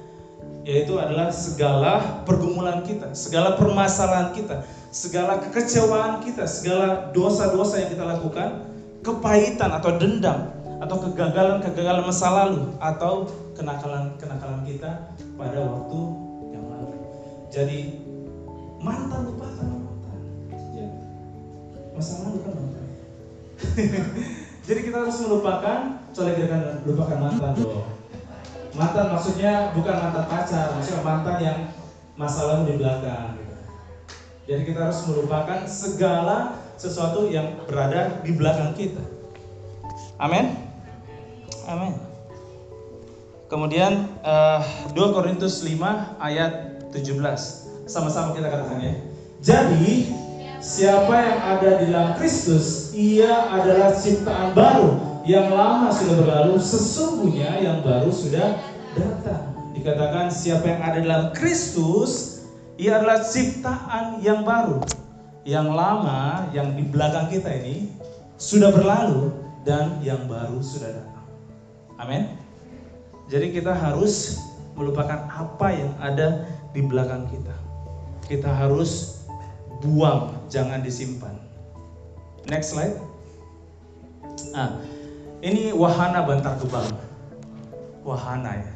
Yaitu 0.67 0.99
adalah 0.99 1.31
segala 1.31 2.27
pergumulan 2.27 2.83
kita, 2.83 3.15
segala 3.15 3.55
permasalahan 3.55 4.35
kita, 4.35 4.67
segala 4.91 5.39
kekecewaan 5.47 6.27
kita, 6.27 6.45
segala 6.51 7.15
dosa-dosa 7.15 7.87
yang 7.87 7.91
kita 7.95 8.03
lakukan, 8.03 8.67
kepahitan 9.07 9.71
atau 9.71 9.95
dendam, 9.95 10.51
atau 10.83 10.97
kegagalan-kegagalan 11.07 12.03
masa 12.03 12.29
lalu, 12.35 12.67
atau 12.83 13.31
kenakalan-kenakalan 13.55 14.67
kita 14.67 14.91
pada 15.39 15.59
waktu 15.65 16.01
yang 16.51 16.67
lalu. 16.67 16.99
Jadi 17.49 17.79
mantan 18.83 19.31
lupakan. 19.31 19.80
Masa 22.01 22.25
lalu 22.25 22.41
kan 22.41 22.53
mantan. 22.57 22.87
Jadi 24.65 24.81
kita 24.89 24.97
harus 25.05 25.21
melupakan, 25.21 25.79
coba 26.17 26.31
kita 26.33 26.57
lupakan 26.89 27.19
mantan 27.21 27.53
dong. 27.61 27.85
Mantan 28.73 29.13
maksudnya 29.13 29.77
bukan 29.77 29.97
mantan 30.01 30.25
pacar, 30.25 30.73
maksudnya 30.73 31.05
mantan 31.05 31.37
yang 31.45 31.59
masa 32.17 32.49
lalu 32.49 32.73
di 32.73 32.75
belakang. 32.81 33.37
Gitu. 33.37 33.57
Jadi 34.49 34.63
kita 34.65 34.81
harus 34.89 35.01
melupakan 35.13 35.61
segala 35.69 36.57
sesuatu 36.81 37.29
yang 37.29 37.61
berada 37.69 38.25
di 38.25 38.33
belakang 38.33 38.73
kita. 38.73 39.05
Amin. 40.17 40.57
Amin. 41.69 42.01
Kemudian 43.53 44.09
uh, 44.25 44.65
eh, 44.89 44.97
2 44.97 45.13
Korintus 45.13 45.61
5 45.69 45.77
ayat 46.17 46.81
17. 46.97 47.85
Sama-sama 47.85 48.33
kita 48.33 48.49
katakan 48.49 48.81
ya. 48.81 48.95
Jadi 49.45 50.30
siapa 50.61 51.15
yang 51.17 51.41
ada 51.57 51.71
di 51.81 51.85
dalam 51.91 52.11
Kristus, 52.21 52.93
ia 52.93 53.49
adalah 53.49 53.97
ciptaan 53.97 54.53
baru. 54.53 54.91
Yang 55.25 55.49
lama 55.53 55.89
sudah 55.93 56.15
berlalu, 56.21 56.55
sesungguhnya 56.61 57.51
yang 57.61 57.81
baru 57.85 58.09
sudah 58.13 58.57
datang. 58.97 59.53
Dikatakan 59.77 60.29
siapa 60.29 60.65
yang 60.69 60.81
ada 60.85 60.97
di 61.01 61.07
dalam 61.09 61.29
Kristus, 61.33 62.45
ia 62.77 63.01
adalah 63.01 63.25
ciptaan 63.25 64.21
yang 64.21 64.45
baru. 64.45 64.81
Yang 65.45 65.69
lama, 65.73 66.49
yang 66.53 66.77
di 66.77 66.85
belakang 66.85 67.33
kita 67.33 67.49
ini 67.65 67.89
sudah 68.37 68.73
berlalu 68.73 69.33
dan 69.65 70.01
yang 70.05 70.25
baru 70.29 70.61
sudah 70.61 70.93
datang. 70.93 71.27
Amin. 72.01 72.37
Jadi 73.29 73.53
kita 73.53 73.77
harus 73.77 74.41
melupakan 74.73 75.29
apa 75.29 75.69
yang 75.73 75.93
ada 76.01 76.49
di 76.73 76.81
belakang 76.81 77.29
kita. 77.29 77.57
Kita 78.25 78.49
harus 78.49 79.20
buang, 79.81 80.37
jangan 80.53 80.85
disimpan. 80.85 81.33
Next 82.49 82.77
slide. 82.77 82.97
Ah, 84.53 84.81
ini 85.41 85.73
wahana 85.73 86.25
Bantar 86.25 86.57
Gebang. 86.61 86.89
Wahana 88.05 88.61
ya. 88.61 88.73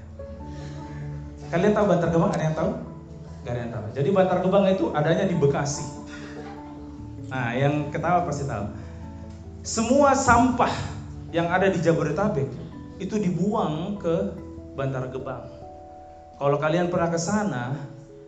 Kalian 1.53 1.73
tahu 1.77 1.87
Bantar 1.89 2.09
Gebang? 2.13 2.33
Ada 2.33 2.45
yang 2.45 2.57
tahu? 2.57 2.71
Gak 3.45 3.53
ada 3.53 3.61
yang 3.61 3.73
tahu. 3.73 3.85
Jadi 3.93 4.09
Bantar 4.13 4.39
Gebang 4.41 4.65
itu 4.73 4.85
adanya 4.97 5.25
di 5.29 5.37
Bekasi. 5.37 5.85
Nah, 7.29 7.53
yang 7.57 7.93
ketawa 7.93 8.25
pasti 8.25 8.49
tahu. 8.49 8.69
Semua 9.65 10.13
sampah 10.13 10.73
yang 11.33 11.49
ada 11.49 11.73
di 11.73 11.81
Jabodetabek 11.81 12.49
itu 13.01 13.17
dibuang 13.17 13.97
ke 14.01 14.33
Bantar 14.77 15.09
Gebang. 15.09 15.45
Kalau 16.37 16.59
kalian 16.61 16.91
pernah 16.91 17.09
ke 17.09 17.19
sana, 17.21 17.75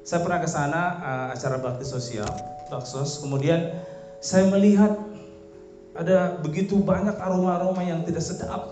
saya 0.06 0.22
pernah 0.22 0.38
ke 0.38 0.48
sana 0.48 0.80
uh, 1.02 1.26
acara 1.34 1.58
bakti 1.58 1.82
sosial, 1.82 2.28
baksos. 2.68 3.22
Kemudian 3.22 3.72
saya 4.20 4.48
melihat 4.50 4.96
ada 5.96 6.36
begitu 6.40 6.76
banyak 6.80 7.16
aroma-aroma 7.16 7.80
yang 7.80 8.04
tidak 8.04 8.20
sedap, 8.20 8.68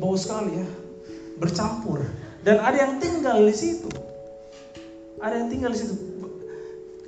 bau 0.00 0.16
sekali 0.16 0.64
ya, 0.64 0.66
bercampur. 1.36 2.06
Dan 2.40 2.62
ada 2.62 2.78
yang 2.78 3.02
tinggal 3.02 3.42
di 3.42 3.54
situ. 3.54 3.90
Ada 5.20 5.44
yang 5.44 5.48
tinggal 5.52 5.70
di 5.74 5.80
situ. 5.82 5.96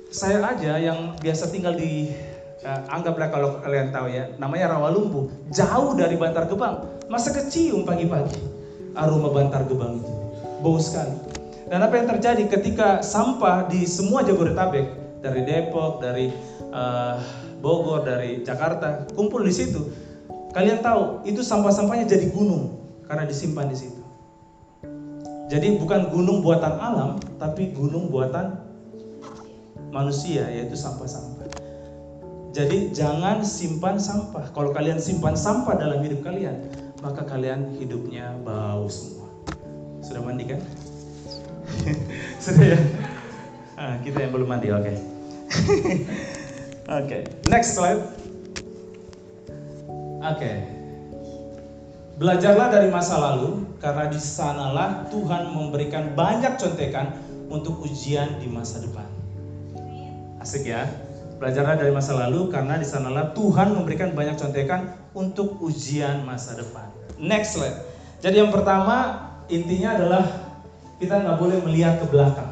Saya 0.09 0.41
aja 0.41 0.77
yang 0.81 1.15
biasa 1.21 1.53
tinggal 1.53 1.77
di 1.77 2.09
uh, 2.65 2.81
anggaplah 2.89 3.29
kalau 3.29 3.61
kalian 3.61 3.93
tahu 3.93 4.09
ya, 4.09 4.29
namanya 4.41 4.73
Rawalumbu, 4.73 5.49
jauh 5.53 5.93
dari 5.93 6.17
Bantar 6.17 6.49
Gebang. 6.49 7.01
Masa 7.09 7.33
kecium 7.33 7.85
pagi-pagi 7.85 8.59
aroma 8.99 9.31
bantar 9.31 9.63
gebang 9.65 10.03
itu. 10.03 10.11
Bau 10.59 10.77
sekali. 10.81 11.15
Dan 11.69 11.85
apa 11.85 12.01
yang 12.01 12.07
terjadi 12.09 12.43
ketika 12.49 12.99
sampah 13.05 13.69
di 13.69 13.85
semua 13.85 14.25
Jabodetabek, 14.25 14.98
dari 15.19 15.41
Depok, 15.43 15.99
dari 15.99 16.31
uh, 16.71 17.19
Bogor, 17.59 18.07
dari 18.07 18.41
Jakarta, 18.43 19.07
kumpul 19.11 19.43
di 19.43 19.53
situ. 19.53 19.91
Kalian 20.55 20.81
tahu, 20.81 21.27
itu 21.27 21.43
sampah-sampahnya 21.45 22.09
jadi 22.09 22.31
gunung 22.33 22.79
karena 23.05 23.27
disimpan 23.27 23.69
di 23.69 23.77
situ. 23.77 24.01
Jadi 25.49 25.81
bukan 25.81 26.13
gunung 26.13 26.45
buatan 26.45 26.77
alam, 26.77 27.17
tapi 27.41 27.73
gunung 27.73 28.07
buatan 28.09 28.57
manusia, 29.89 30.45
yaitu 30.49 30.77
sampah-sampah. 30.77 31.49
Jadi 32.49 32.93
jangan 32.93 33.45
simpan 33.45 34.01
sampah. 34.01 34.49
Kalau 34.53 34.73
kalian 34.73 34.97
simpan 34.97 35.37
sampah 35.37 35.77
dalam 35.77 36.01
hidup 36.01 36.25
kalian, 36.25 36.69
maka 37.05 37.21
kalian 37.25 37.77
hidupnya 37.77 38.33
bau 38.41 38.89
semua. 38.89 39.29
Sudah 40.01 40.21
mandi 40.25 40.49
kan? 40.49 40.61
Sudah 42.43 42.65
ya? 42.73 42.79
Ah, 43.79 43.95
kita 44.03 44.27
yang 44.27 44.35
belum 44.35 44.51
mandi, 44.51 44.75
oke. 44.75 44.83
Okay. 44.83 44.97
oke, 46.99 47.07
okay. 47.07 47.21
next 47.47 47.79
slide. 47.79 48.03
Oke. 50.19 50.35
Okay. 50.35 50.55
Belajarlah 52.19 52.75
dari 52.75 52.91
masa 52.91 53.15
lalu, 53.15 53.63
karena 53.79 54.11
di 54.11 54.19
sanalah 54.19 55.07
Tuhan 55.07 55.55
memberikan 55.55 56.11
banyak 56.11 56.59
contekan 56.59 57.15
untuk 57.47 57.79
ujian 57.87 58.43
di 58.43 58.51
masa 58.51 58.83
depan. 58.83 59.07
Asik 60.43 60.67
ya? 60.67 60.83
Belajarlah 61.39 61.79
dari 61.79 61.95
masa 61.95 62.19
lalu, 62.19 62.51
karena 62.51 62.75
di 62.75 62.83
sanalah 62.83 63.31
Tuhan 63.31 63.79
memberikan 63.79 64.11
banyak 64.11 64.35
contekan 64.35 64.91
untuk 65.15 65.55
ujian 65.63 66.27
masa 66.27 66.59
depan. 66.59 66.91
Next 67.15 67.55
slide. 67.55 67.79
Jadi 68.19 68.43
yang 68.43 68.51
pertama 68.51 69.23
intinya 69.47 69.95
adalah 69.95 70.27
kita 70.99 71.15
nggak 71.15 71.39
boleh 71.39 71.63
melihat 71.63 72.03
ke 72.03 72.11
belakang. 72.11 72.48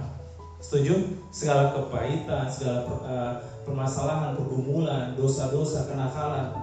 Setuju? 0.58 1.22
Segala 1.30 1.74
kepahitan, 1.74 2.50
segala 2.50 2.80
per, 2.90 2.98
uh, 3.06 3.34
permasalahan, 3.62 4.34
pergumulan, 4.34 5.14
dosa-dosa, 5.14 5.86
kenakalan, 5.86 6.56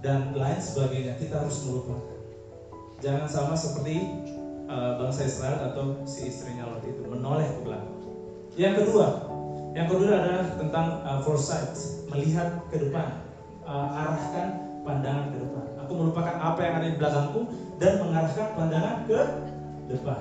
dan 0.00 0.32
lain 0.36 0.60
sebagainya 0.60 1.16
kita 1.20 1.40
harus 1.40 1.64
melupakan. 1.68 2.16
Jangan 3.04 3.28
sama 3.28 3.54
seperti 3.56 4.24
uh, 4.68 5.00
bangsa 5.00 5.28
Israel 5.28 5.72
atau 5.72 6.00
si 6.08 6.32
istrinya 6.32 6.68
Lot 6.68 6.84
itu 6.84 7.04
menoleh 7.04 7.48
ke 7.48 7.60
belakang. 7.64 7.96
Yang 8.56 8.74
kedua, 8.84 9.06
yang 9.74 9.86
kedua 9.90 10.12
adalah 10.14 10.46
tentang 10.56 10.86
uh, 11.04 11.18
foresight, 11.20 11.76
melihat 12.08 12.62
ke 12.72 12.88
depan, 12.88 13.20
uh, 13.68 14.00
arahkan 14.00 14.48
pandangan 14.84 15.32
ke 15.34 15.38
depan. 15.44 15.66
Aku 15.84 15.92
melupakan 15.92 16.36
apa 16.40 16.60
yang 16.64 16.74
ada 16.80 16.86
di 16.88 16.96
belakangku 16.96 17.40
dan 17.76 17.92
mengarahkan 18.00 18.46
pandangan 18.56 18.96
ke 19.04 19.20
depan. 19.92 20.20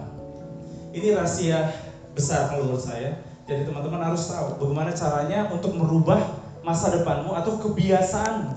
Ini 0.92 1.08
rahasia 1.16 1.72
besar 2.14 2.50
kalau 2.50 2.70
menurut 2.70 2.86
saya. 2.86 3.22
Jadi 3.44 3.68
teman-teman 3.68 4.00
harus 4.00 4.24
tahu 4.32 4.56
bagaimana 4.56 4.96
caranya 4.96 5.52
untuk 5.52 5.76
merubah 5.76 6.22
masa 6.64 6.96
depanmu 6.96 7.36
atau 7.36 7.60
kebiasaanmu. 7.60 8.56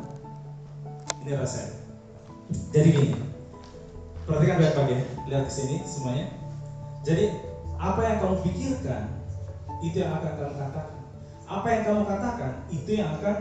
Ini 1.26 1.34
rahasia. 1.34 1.74
Jadi 2.70 2.88
gini, 2.94 3.10
perhatikan 4.22 4.62
baik-baik 4.62 4.90
ya, 4.94 5.00
lihat 5.26 5.44
ke 5.50 5.52
sini 5.52 5.82
semuanya. 5.82 6.30
Jadi 7.02 7.34
apa 7.82 8.00
yang 8.06 8.16
kamu 8.22 8.36
pikirkan 8.46 9.02
itu 9.82 9.96
yang 10.06 10.14
akan 10.22 10.32
kamu 10.38 10.54
katakan. 10.54 10.96
Apa 11.46 11.66
yang 11.70 11.82
kamu 11.82 12.02
katakan 12.06 12.52
itu 12.70 12.90
yang 12.94 13.10
akan 13.18 13.36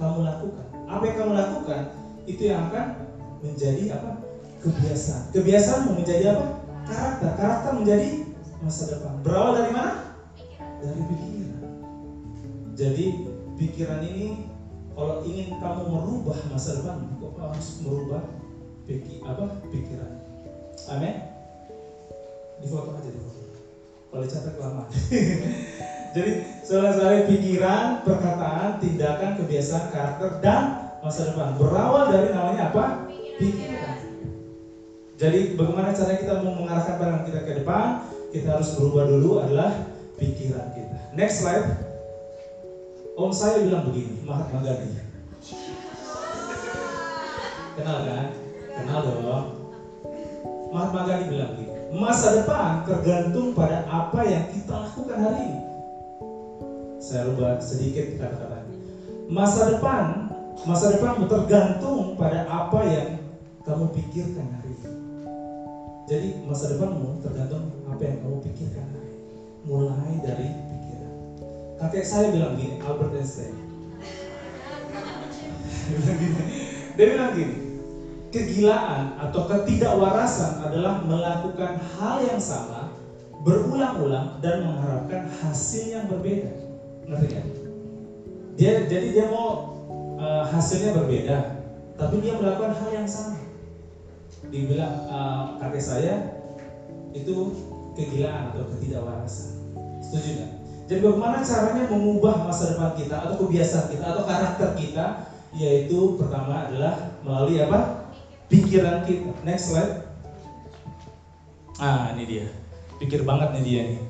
kamu 0.00 0.18
lakukan. 0.24 0.66
Apa 0.88 1.02
yang 1.04 1.16
kamu 1.20 1.32
lakukan 1.36 1.80
itu 2.24 2.42
yang 2.48 2.60
akan 2.72 2.86
menjadi 3.44 4.00
apa? 4.00 4.12
Kebiasaan. 4.64 5.22
Kebiasaanmu 5.36 5.90
menjadi 6.00 6.24
apa? 6.32 6.46
Karakter. 6.88 7.30
Karakter 7.36 7.72
menjadi 7.76 8.25
masa 8.62 8.82
depan. 8.96 9.20
Berawal 9.20 9.52
dari 9.60 9.70
mana? 9.72 9.94
Dari 10.80 11.00
pikiran. 11.08 11.62
Jadi 12.76 13.04
pikiran 13.56 14.00
ini 14.04 14.26
kalau 14.96 15.20
ingin 15.28 15.56
kamu 15.60 15.82
merubah 15.92 16.38
masa 16.48 16.80
depan, 16.80 17.04
kok 17.20 17.36
harus 17.36 17.68
merubah 17.84 18.22
pikir 18.88 19.20
apa 19.24 19.44
pikiran. 19.68 20.12
Amin. 20.92 21.14
Di 22.60 22.66
foto 22.68 22.96
aja 22.96 23.10
di 23.10 23.20
foto. 23.20 23.40
Kalau 24.12 24.24
catat 24.24 24.54
lama. 24.56 24.84
Jadi 26.16 26.30
saudara 26.64 27.28
pikiran, 27.28 28.00
perkataan, 28.08 28.80
tindakan, 28.80 29.36
kebiasaan, 29.36 29.92
karakter 29.92 30.40
dan 30.40 30.96
masa 31.04 31.28
depan 31.28 31.60
berawal 31.60 32.08
dari 32.08 32.32
namanya 32.32 32.72
apa? 32.72 33.04
Pikiran. 33.36 34.00
Jadi 35.16 35.56
bagaimana 35.56 35.92
cara 35.92 36.16
kita 36.16 36.40
mau 36.40 36.56
mengarahkan 36.56 36.96
barang 36.96 37.22
kita 37.28 37.40
ke 37.44 37.52
depan? 37.60 38.04
Kita 38.32 38.58
harus 38.58 38.74
berubah 38.78 39.04
dulu 39.10 39.30
adalah 39.42 39.86
pikiran 40.16 40.72
kita. 40.74 40.98
Next 41.14 41.44
slide. 41.44 41.66
Om 43.16 43.32
saya 43.32 43.64
bilang 43.64 43.88
begini, 43.88 44.20
Mahatma 44.28 44.60
Gandhi. 44.60 44.92
Kenal 47.76 47.98
kan? 48.04 48.26
Kenal 48.76 49.00
dong. 49.04 49.46
Mahatma 50.72 51.00
Gandhi 51.08 51.32
bilang 51.32 51.50
begini, 51.56 51.72
masa 51.96 52.36
depan 52.36 52.84
tergantung 52.84 53.56
pada 53.56 53.88
apa 53.88 54.20
yang 54.28 54.44
kita 54.52 54.74
lakukan 54.74 55.16
hari 55.16 55.40
ini. 55.48 55.62
Saya 57.00 57.32
rubah 57.32 57.56
sedikit 57.62 58.20
kata-katanya. 58.20 58.74
Masa 59.32 59.62
depan 59.72 60.26
Masa 60.64 60.96
depanmu 60.96 61.28
tergantung 61.28 62.16
pada 62.16 62.48
apa 62.48 62.80
yang 62.88 63.20
kamu 63.68 63.92
pikirkan 63.92 64.46
hari 64.56 64.72
ini. 64.72 64.95
Jadi 66.06 66.38
masa 66.46 66.70
depanmu 66.70 67.18
tergantung 67.18 67.66
apa 67.90 67.98
yang 68.06 68.22
kamu 68.22 68.38
pikirkan. 68.46 68.86
Mulai 69.66 70.22
dari 70.22 70.54
pikiran. 70.54 71.12
Kakek 71.82 72.06
saya 72.06 72.30
bilang 72.30 72.54
gini, 72.54 72.78
Albert 72.78 73.10
Einstein. 73.18 73.50
dia 75.86 75.98
bilang 75.98 76.18
gini, 76.22 76.40
dia 76.94 77.06
bilang 77.10 77.30
gini, 77.34 77.56
kegilaan 78.30 79.18
atau 79.18 79.50
ketidakwarasan 79.50 80.62
adalah 80.62 81.02
melakukan 81.02 81.78
hal 81.98 82.22
yang 82.22 82.38
sama 82.38 82.94
berulang-ulang 83.42 84.38
dan 84.38 84.62
mengharapkan 84.62 85.26
hasil 85.42 85.90
yang 85.90 86.06
berbeda. 86.06 86.50
Ngerti 87.06 87.26
kan? 87.34 87.46
Dia 88.54 88.86
jadi 88.86 89.06
dia 89.10 89.26
mau 89.26 89.74
uh, 90.22 90.46
hasilnya 90.54 90.94
berbeda, 90.94 91.36
tapi 91.98 92.22
dia 92.22 92.38
melakukan 92.38 92.78
hal 92.78 92.90
yang 92.94 93.08
sama. 93.10 93.45
Dibilang 94.50 95.10
uh, 95.10 95.58
kakek 95.58 95.82
saya 95.82 96.14
itu 97.16 97.52
kegilaan 97.96 98.52
atau 98.52 98.68
ketidakwarasan. 98.76 99.56
Setuju 100.04 100.28
nggak? 100.38 100.52
Jadi 100.86 101.00
bagaimana 101.02 101.42
caranya 101.42 101.84
mengubah 101.90 102.46
masa 102.46 102.76
depan 102.76 102.94
kita 102.94 103.16
atau 103.18 103.36
kebiasaan 103.42 103.86
kita 103.90 104.04
atau 104.06 104.22
karakter 104.22 104.68
kita? 104.78 105.06
Yaitu 105.56 106.14
pertama 106.20 106.68
adalah 106.68 107.16
melalui 107.26 107.58
apa? 107.58 108.12
Pikiran 108.46 109.02
kita. 109.02 109.34
Next 109.42 109.72
slide. 109.72 110.06
Ah 111.82 112.14
ini 112.14 112.24
dia. 112.28 112.46
Pikir 113.02 113.26
banget 113.26 113.50
nih 113.58 113.64
dia 113.66 113.80
nih. 113.90 114.00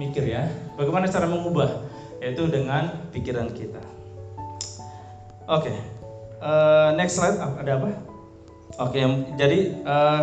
Mikir 0.00 0.24
ya. 0.24 0.48
Bagaimana 0.80 1.10
cara 1.10 1.28
mengubah? 1.28 1.84
Yaitu 2.24 2.48
dengan 2.48 3.10
pikiran 3.12 3.52
kita. 3.52 3.82
Oke, 5.46 5.70
okay. 5.70 5.78
uh, 6.42 6.90
eh, 6.90 6.90
next 6.98 7.22
slide 7.22 7.38
ada 7.38 7.78
apa? 7.78 7.86
Oke, 8.76 9.00
jadi 9.40 9.72
uh, 9.88 10.22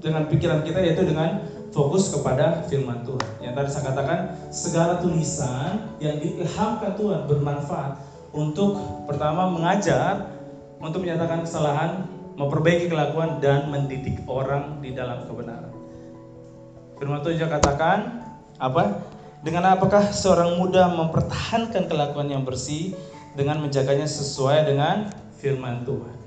dengan 0.00 0.24
pikiran 0.24 0.64
kita 0.64 0.80
yaitu 0.80 1.04
dengan 1.04 1.44
fokus 1.76 2.08
kepada 2.08 2.64
firman 2.64 3.04
Tuhan. 3.04 3.30
Yang 3.44 3.52
tadi 3.52 3.68
saya 3.68 3.84
katakan 3.92 4.18
segala 4.48 4.92
tulisan 5.00 5.92
yang 6.00 6.16
diilhamkan 6.16 6.96
Tuhan 6.96 7.28
bermanfaat 7.28 8.00
untuk 8.32 8.80
pertama 9.04 9.48
mengajar, 9.52 10.24
untuk 10.80 11.04
menyatakan 11.04 11.44
kesalahan, 11.44 12.08
memperbaiki 12.40 12.88
kelakuan 12.88 13.44
dan 13.44 13.68
mendidik 13.68 14.24
orang 14.24 14.80
di 14.80 14.96
dalam 14.96 15.28
kebenaran. 15.28 15.72
Firman 16.96 17.20
Tuhan 17.20 17.36
juga 17.36 17.60
katakan 17.60 18.24
apa? 18.56 19.04
Dengan 19.44 19.74
apakah 19.74 20.14
seorang 20.14 20.54
muda 20.56 20.86
mempertahankan 20.96 21.90
kelakuan 21.90 22.30
yang 22.30 22.46
bersih 22.46 22.94
dengan 23.36 23.58
menjaganya 23.58 24.06
sesuai 24.06 24.70
dengan 24.70 25.10
firman 25.36 25.82
Tuhan. 25.82 26.21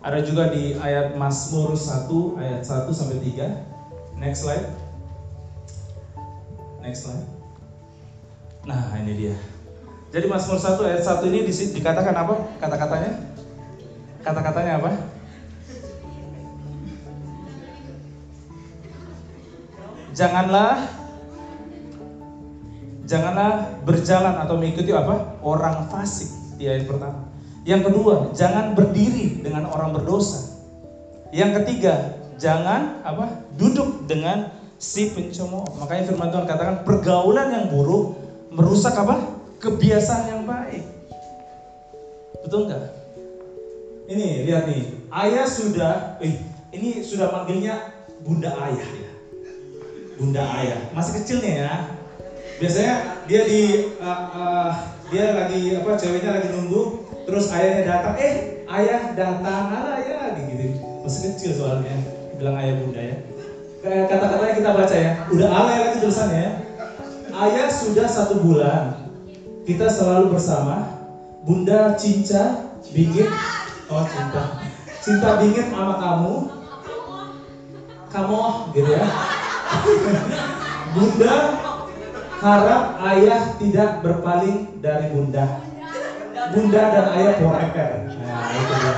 Ada 0.00 0.24
juga 0.24 0.48
di 0.48 0.72
ayat 0.80 1.12
Mazmur 1.12 1.76
1 1.76 2.08
ayat 2.40 2.64
1 2.64 2.88
sampai 2.88 3.20
3. 3.20 4.16
Next 4.16 4.48
slide. 4.48 4.66
Next 6.80 7.04
slide. 7.04 7.28
Nah, 8.64 8.96
ini 8.96 9.12
dia. 9.12 9.36
Jadi 10.08 10.26
Mazmur 10.26 10.56
1 10.56 10.80
ayat 10.88 11.04
1 11.04 11.28
ini 11.28 11.44
dikatakan 11.52 12.16
apa? 12.16 12.34
Kata-katanya? 12.56 13.12
Kata-katanya 14.24 14.72
apa? 14.80 14.90
Janganlah 20.16 20.74
janganlah 23.06 23.52
berjalan 23.84 24.34
atau 24.42 24.54
mengikuti 24.56 24.90
apa? 24.96 25.38
Orang 25.44 25.92
fasik 25.92 26.58
di 26.58 26.66
ayat 26.66 26.88
pertama. 26.88 27.29
Yang 27.68 27.92
kedua, 27.92 28.14
jangan 28.32 28.72
berdiri 28.72 29.44
dengan 29.44 29.68
orang 29.68 29.92
berdosa. 29.92 30.56
Yang 31.30 31.62
ketiga, 31.62 32.16
jangan 32.40 33.04
apa? 33.04 33.44
Duduk 33.60 34.08
dengan 34.08 34.48
si 34.80 35.12
pencemooh. 35.12 35.76
Makanya 35.76 36.08
firman 36.08 36.32
Tuhan 36.32 36.48
katakan 36.48 36.76
pergaulan 36.88 37.52
yang 37.52 37.66
buruk 37.68 38.16
merusak 38.48 38.96
apa? 38.96 39.36
Kebiasaan 39.60 40.24
yang 40.32 40.42
baik. 40.48 40.84
Betul 42.40 42.72
nggak? 42.72 42.84
Ini 44.08 44.48
lihat 44.48 44.64
nih, 44.66 44.82
ayah 45.12 45.46
sudah, 45.46 46.18
eh, 46.18 46.40
ini 46.72 47.04
sudah 47.04 47.30
manggilnya 47.30 47.92
bunda 48.24 48.50
ayah 48.56 48.90
ya. 48.90 49.12
Bunda 50.16 50.42
ayah, 50.58 50.80
masih 50.96 51.20
kecil 51.22 51.44
nih 51.44 51.62
ya. 51.62 51.72
Biasanya 52.58 52.94
dia 53.28 53.42
di 53.46 53.62
uh, 54.02 54.22
uh, 54.34 54.72
dia 55.12 55.32
lagi 55.32 55.78
apa 55.78 55.96
ceweknya 55.96 56.40
lagi 56.40 56.48
nunggu 56.52 57.09
terus 57.30 57.46
ayahnya 57.54 57.82
datang 57.86 58.14
eh 58.18 58.66
ayah 58.66 59.14
datang 59.14 59.70
ala 59.70 60.02
ya 60.02 60.34
gitu 60.34 60.82
masih 61.06 61.30
kecil 61.30 61.50
soalnya 61.54 61.94
bilang 62.34 62.58
ayah 62.58 62.74
bunda 62.82 62.98
ya. 62.98 63.16
Kata-katanya 63.80 64.54
kita 64.58 64.70
baca 64.74 64.96
ya 64.98 65.10
udah 65.30 65.48
ala 65.48 65.72
ya 65.78 65.86
tulisannya 66.02 66.40
ya. 66.42 66.50
Ayah 67.30 67.66
sudah 67.70 68.06
satu 68.10 68.42
bulan 68.42 68.98
kita 69.62 69.86
selalu 69.86 70.34
bersama. 70.34 70.98
Bunda 71.46 71.94
cinta 71.96 72.74
bingit. 72.90 73.30
Oh 73.88 74.04
cinta. 74.10 74.42
Cinta 75.00 75.28
bingit 75.38 75.70
sama 75.70 75.94
kamu. 75.96 76.34
Kamu 78.10 78.38
gitu 78.74 78.90
ya. 78.90 79.06
Bunda 80.98 81.34
harap 82.40 82.82
ayah 83.06 83.54
tidak 83.60 84.02
berpaling 84.02 84.80
dari 84.80 85.12
bunda. 85.12 85.69
Bunda 86.50 86.82
dan 86.90 87.06
ayah 87.14 87.34
forever. 87.38 87.90
Nah, 88.10 88.50
itu 88.58 88.74
dia. 88.74 88.94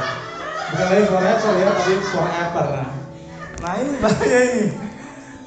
Bukan 0.72 0.86
lagi 0.88 1.04
forever 1.04 1.52
ya, 1.52 1.68
tapi 1.76 1.94
forever. 2.00 2.66
Nah, 2.72 2.88
nah 3.60 3.72
ini 3.76 3.90
bahaya 4.00 4.38
ini. 4.48 4.64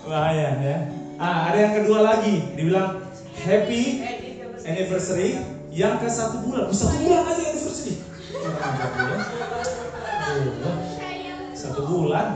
Bahaya 0.06 0.48
ya. 0.62 0.78
Ah, 1.18 1.50
ada 1.50 1.58
yang 1.58 1.74
kedua 1.82 2.00
lagi, 2.06 2.36
dibilang 2.54 3.02
happy 3.42 3.84
anniversary 4.68 5.42
yang 5.74 5.98
ke 5.98 6.06
satu 6.06 6.46
bulan. 6.46 6.70
Bisa 6.70 6.92
satu 6.92 6.98
bulan 7.02 7.22
aja 7.26 7.44
anniversary. 7.50 7.96
Satu 11.56 11.82
bulan. 11.90 12.28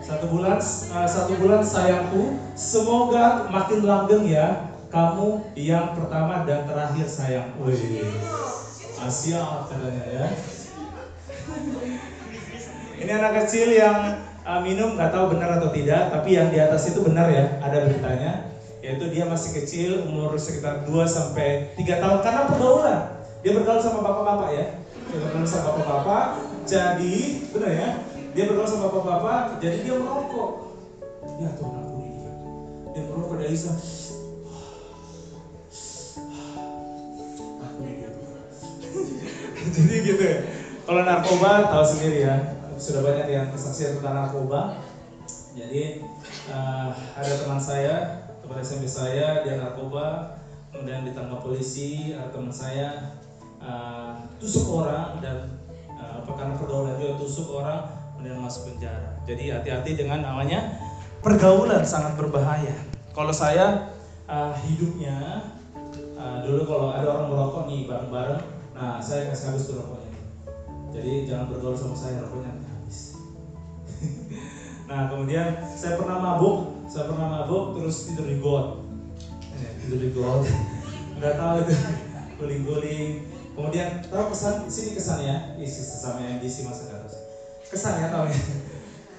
Satu 0.00 0.26
bulan, 0.26 0.58
uh, 0.90 1.06
satu 1.06 1.32
bulan 1.38 1.62
sayangku. 1.62 2.40
Semoga 2.56 3.46
makin 3.52 3.84
langgeng 3.84 4.24
ya. 4.26 4.69
Kamu 4.90 5.54
yang 5.54 5.94
pertama 5.94 6.42
dan 6.42 6.66
terakhir 6.66 7.06
sayang. 7.06 7.54
Wih, 7.62 8.02
Asia 8.98 9.42
katanya 9.70 10.04
ya. 10.10 10.26
Ini 13.00 13.10
anak 13.16 13.32
kecil 13.46 13.70
yang 13.70 14.18
uh, 14.42 14.60
minum 14.60 14.98
nggak 14.98 15.14
tahu 15.14 15.32
benar 15.32 15.62
atau 15.62 15.70
tidak, 15.70 16.10
tapi 16.10 16.34
yang 16.34 16.50
di 16.50 16.58
atas 16.58 16.90
itu 16.90 17.00
benar 17.06 17.30
ya, 17.30 17.62
ada 17.62 17.86
beritanya 17.86 18.50
yaitu 18.80 19.12
dia 19.12 19.28
masih 19.28 19.60
kecil 19.60 20.08
umur 20.08 20.32
sekitar 20.40 20.88
2 20.88 21.04
sampai 21.04 21.76
3 21.76 22.00
tahun 22.00 22.18
karena 22.24 22.42
pergaulan. 22.48 23.00
Dia 23.40 23.52
bergaul 23.56 23.80
sama 23.80 24.00
bapak-bapak 24.04 24.50
ya. 24.56 24.66
Dia 25.08 25.18
bergaul 25.20 25.48
sama 25.48 25.64
bapak-bapak, 25.72 26.24
jadi 26.64 27.16
benar 27.52 27.70
ya. 27.72 27.88
Dia 28.32 28.44
bergaul 28.48 28.68
sama 28.68 28.88
bapak-bapak, 28.88 29.60
jadi 29.60 29.76
dia 29.84 29.94
merokok. 30.00 30.50
Ya 31.40 31.50
Tuhan 31.56 31.72
ampuni 31.76 32.08
dia. 32.08 32.32
Dia 32.96 33.02
merokok 33.04 33.36
dari 33.36 33.56
sana. 33.56 33.80
Jadi 39.80 39.96
gitu 40.04 40.22
ya. 40.22 40.38
Kalau 40.84 41.02
narkoba 41.06 41.70
tahu 41.72 41.84
sendiri 41.84 42.28
ya. 42.28 42.34
Sudah 42.80 43.04
banyak 43.04 43.28
yang 43.28 43.46
kesaksian 43.52 44.00
tentang 44.00 44.16
narkoba. 44.24 44.80
Jadi 45.56 46.04
uh, 46.50 46.90
ada 47.16 47.32
teman 47.42 47.60
saya 47.60 48.20
teman 48.50 48.66
SMP 48.66 48.90
saya 48.90 49.46
dia 49.46 49.62
narkoba 49.62 50.34
kemudian 50.74 51.06
ditangkap 51.06 51.38
polisi 51.38 52.14
ada 52.18 52.34
teman 52.34 52.50
saya 52.50 53.14
uh, 53.62 54.26
tusuk 54.42 54.66
orang 54.66 55.22
dan 55.22 55.54
uh, 55.94 56.26
karena 56.26 56.58
pergaulan 56.58 56.98
dia 56.98 57.14
tusuk 57.14 57.46
orang 57.54 57.86
kemudian 58.14 58.42
masuk 58.42 58.74
penjara 58.74 59.22
jadi 59.22 59.62
hati-hati 59.62 59.94
dengan 59.94 60.26
namanya 60.26 60.82
pergaulan 61.22 61.86
sangat 61.86 62.18
berbahaya 62.18 62.74
kalau 63.14 63.30
saya 63.30 63.94
uh, 64.26 64.50
hidupnya 64.66 65.46
uh, 66.18 66.42
dulu 66.42 66.66
kalau 66.66 66.90
ada 66.90 67.06
orang 67.06 67.26
merokok 67.30 67.62
nih 67.70 67.86
bareng-bareng 67.86 68.42
nah 68.80 68.96
saya 68.96 69.28
kasih 69.28 69.52
habis 69.52 69.68
tuh 69.68 69.76
rokoknya 69.76 70.10
jadi 70.90 71.12
jangan 71.28 71.54
bergaul 71.54 71.78
sama 71.78 71.94
saya 71.94 72.26
rokoknya 72.26 72.50
habis. 72.50 72.98
Nah 74.90 75.06
kemudian 75.06 75.62
saya 75.78 75.94
pernah 75.94 76.18
mabuk 76.18 76.82
saya 76.90 77.06
pernah 77.06 77.30
mabuk 77.30 77.78
terus 77.78 78.10
tidur 78.10 78.26
di 78.26 78.42
got. 78.42 78.82
Eh, 79.54 79.72
tidur 79.86 80.02
di 80.02 80.10
got. 80.10 80.42
Nggak 81.22 81.34
tahu 81.38 81.54
itu. 81.62 81.74
Guling-guling. 82.42 83.10
Kemudian 83.54 84.02
tahu 84.10 84.34
kesan 84.34 84.66
sini 84.66 84.98
kesan 84.98 85.22
ya. 85.22 85.54
Isi 85.62 85.78
sesama 85.86 86.26
MDC 86.26 86.66
masa 86.66 86.90
nggak 86.90 87.06
kesan 87.70 88.02
ya 88.02 88.10
tahu 88.10 88.26
ya. 88.26 88.40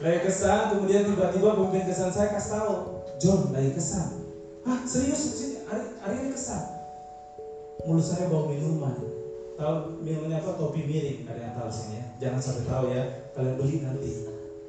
Lagi 0.03 0.19
kesan 0.27 0.75
kemudian 0.75 1.07
tiba-tiba 1.07 1.55
pemimpin 1.55 1.87
kesan 1.87 2.11
saya 2.11 2.35
kasih 2.35 2.51
tahu 2.59 2.73
John 3.23 3.55
lagi 3.55 3.71
kesan. 3.71 4.27
Ah 4.67 4.83
serius 4.83 5.23
sini? 5.39 5.63
Hari, 5.71 5.83
hari 6.03 6.15
ini 6.25 6.29
kesan? 6.35 6.67
Mulut 7.87 8.03
saya 8.03 8.27
bau 8.27 8.51
minuman 8.51 9.20
tahu 9.61 10.01
minumannya 10.01 10.41
apa 10.41 10.57
topi 10.57 10.81
miring 10.89 11.29
ada 11.29 11.39
yang 11.39 11.53
tahu 11.53 11.69
sini 11.69 12.01
ya. 12.01 12.05
Jangan 12.17 12.41
sampai 12.41 12.65
tahu 12.65 12.85
ya 12.89 13.03
kalian 13.37 13.55
beli 13.61 13.75
nanti. 13.85 14.11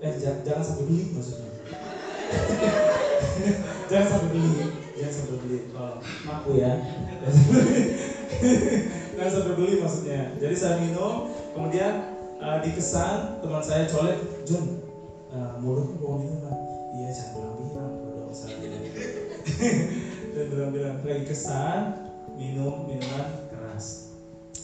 Eh 0.05 0.13
jangan 0.21 0.63
sampai 0.63 0.85
beli 0.85 1.05
maksudnya. 1.17 1.51
Jangan 3.93 4.09
sampai 4.09 4.29
beli 4.33 4.73
jangan 4.97 5.13
sampai 5.13 5.37
beli. 5.45 5.59
Oh, 5.77 6.01
mampu 6.25 6.51
ya. 6.57 6.73
Jangan 9.17 9.33
sampai 9.33 9.55
beli 9.57 9.75
maksudnya. 9.85 10.21
Jadi 10.41 10.55
saya 10.57 10.81
minum 10.81 11.29
kemudian 11.53 12.13
uh, 12.43 12.59
dikesan 12.61 13.41
teman 13.41 13.63
saya 13.63 13.87
colek 13.87 14.19
John 14.45 14.83
uh, 15.31 15.55
mulutku 15.63 15.95
bawa 16.03 16.17
minuman 16.21 16.55
iya 16.99 17.09
jangan 17.15 17.33
bilang-bilang 17.39 17.91
udah 18.03 18.27
usah 18.29 18.51
dan 20.33 20.45
bilang-bilang 20.51 20.97
lagi 21.07 21.25
kesan 21.25 21.81
minum 22.35 22.91
minuman 22.91 23.42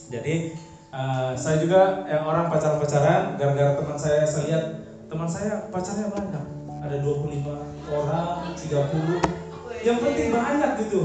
jadi 0.09 0.57
uh, 0.92 1.33
saya 1.37 1.61
juga 1.61 2.09
yang 2.09 2.25
orang 2.25 2.49
pacaran-pacaran 2.49 3.37
gara-gara 3.37 3.77
teman 3.77 3.99
saya 4.01 4.25
saya 4.25 4.44
lihat 4.49 4.64
teman 5.09 5.29
saya 5.29 5.68
pacarnya 5.68 6.09
banyak. 6.12 6.44
Ada 6.79 7.03
25 7.03 7.90
orang, 7.90 8.55
30 8.55 9.85
yang 9.85 9.99
penting 10.01 10.29
banyak 10.33 10.71
gitu. 10.87 11.01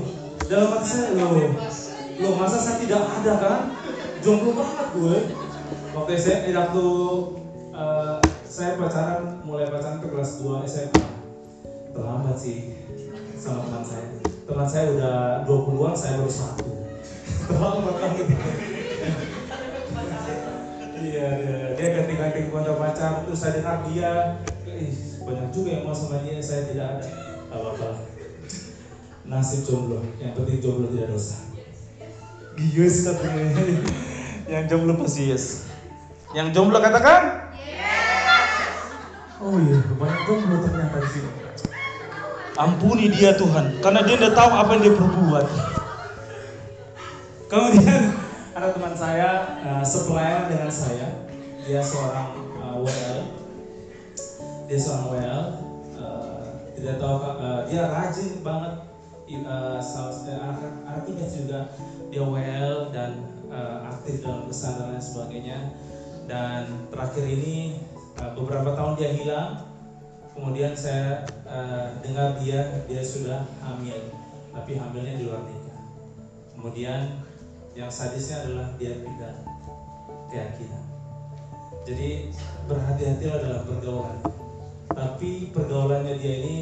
Dalam 0.48 0.76
hati 0.76 0.88
saya 0.88 1.16
loh 1.18 1.32
loh 2.14 2.34
masa 2.38 2.58
saya 2.62 2.78
tidak 2.80 3.04
ada 3.04 3.34
kan? 3.42 3.62
Jomblo 4.24 4.56
banget 4.56 4.88
gue. 4.96 5.18
Waktu 5.94 6.12
saya 6.18 6.48
eh, 6.48 6.56
waktu 6.56 6.86
uh, 7.76 8.18
saya 8.48 8.80
pacaran 8.80 9.44
mulai 9.44 9.68
pacaran 9.68 10.00
ke 10.00 10.08
kelas 10.10 10.42
2 10.42 10.64
SMA 10.64 11.06
terlambat 11.94 12.38
sih 12.40 12.74
sama 13.38 13.68
teman 13.68 13.84
saya. 13.84 14.06
Teman 14.48 14.68
saya 14.68 14.86
udah 14.96 15.18
20-an 15.46 15.96
saya 15.98 16.14
baru 16.22 16.32
satu. 16.32 16.72
Terlambat 17.50 17.96
banget 18.00 18.73
iya 21.04 21.28
dia, 21.36 21.58
dia 21.76 21.88
ganti-ganti 22.00 22.48
kontak 22.48 22.80
pacar 22.80 23.28
terus 23.28 23.40
saya 23.44 23.60
dengar 23.60 23.84
dia 23.92 24.40
banyak 25.24 25.48
juga 25.56 25.70
yang 25.80 25.84
mau 25.88 25.96
sama 25.96 26.24
dia 26.24 26.40
saya 26.40 26.68
tidak 26.68 26.88
ada. 27.00 27.08
Apa 27.52 27.68
apa 27.76 27.90
nasib 29.24 29.64
jomblo. 29.68 30.04
Yang 30.20 30.32
penting 30.36 30.58
jomblo 30.64 30.88
tidak 30.92 31.08
dosa. 31.16 31.38
Yes 32.60 33.04
katanya 33.08 33.44
yang 34.52 34.66
jomblo 34.72 34.94
pasti 35.00 35.32
yes. 35.32 35.68
Yang 36.32 36.48
jomblo 36.56 36.80
katakan? 36.80 37.52
Oh 39.44 39.60
iya 39.60 39.78
banyak 40.00 40.22
jomblo 40.24 40.56
ternyata 40.64 40.98
di 41.04 41.10
sini. 41.12 41.32
Ampuni 42.54 43.10
dia 43.10 43.34
Tuhan 43.34 43.82
karena 43.82 44.06
dia 44.06 44.16
tidak 44.16 44.36
tahu 44.38 44.52
apa 44.54 44.70
yang 44.78 44.82
dia 44.86 44.94
perbuat. 44.94 45.46
Kemudian 47.50 48.23
ada 48.54 48.70
teman 48.70 48.94
saya 48.94 49.30
uh, 49.66 49.84
sepelayan 49.84 50.46
dengan 50.46 50.70
saya. 50.70 51.26
Dia 51.66 51.82
seorang 51.82 52.38
uh, 52.62 52.78
eh, 52.78 52.78
WL 52.86 53.20
dia 54.64 54.80
seorang 54.80 55.06
WL 55.12 55.44
uh, 56.00 56.48
tidak 56.78 56.96
tahu 57.02 57.16
uh, 57.20 57.62
dia 57.68 57.84
rajin 57.88 58.40
banget 58.46 58.74
uh, 59.44 59.80
anak 59.80 60.74
anak 60.86 61.04
ini 61.10 61.26
juga 61.30 61.60
dia 62.14 62.24
WL 62.24 62.94
dan 62.94 63.26
uh, 63.50 63.90
aktif 63.90 64.22
dalam 64.22 64.46
pesan 64.46 64.78
dan 64.78 64.86
lain 64.94 65.04
sebagainya. 65.04 65.60
Dan 66.24 66.88
terakhir 66.94 67.26
ini 67.26 67.82
uh, 68.22 68.32
beberapa 68.38 68.78
tahun 68.78 68.94
dia 69.02 69.12
hilang. 69.18 69.52
Kemudian 70.34 70.74
saya 70.74 71.26
uh, 71.46 71.94
dengar 72.06 72.38
dia 72.38 72.86
dia 72.86 73.02
sudah 73.02 73.46
hamil. 73.66 74.14
Tapi 74.54 74.78
hamilnya 74.78 75.14
di 75.18 75.24
luar 75.26 75.42
nikah. 75.46 75.78
Kemudian 76.54 77.02
yang 77.74 77.90
sadisnya 77.90 78.46
adalah 78.46 78.68
dia 78.78 78.94
pindah 79.02 79.34
keyakinan. 80.30 80.84
Jadi 81.84 82.32
berhati-hatilah 82.70 83.40
dalam 83.42 83.62
pergaulan. 83.66 84.18
Tapi 84.94 85.50
pergaulannya 85.50 86.22
dia 86.22 86.34
ini 86.46 86.56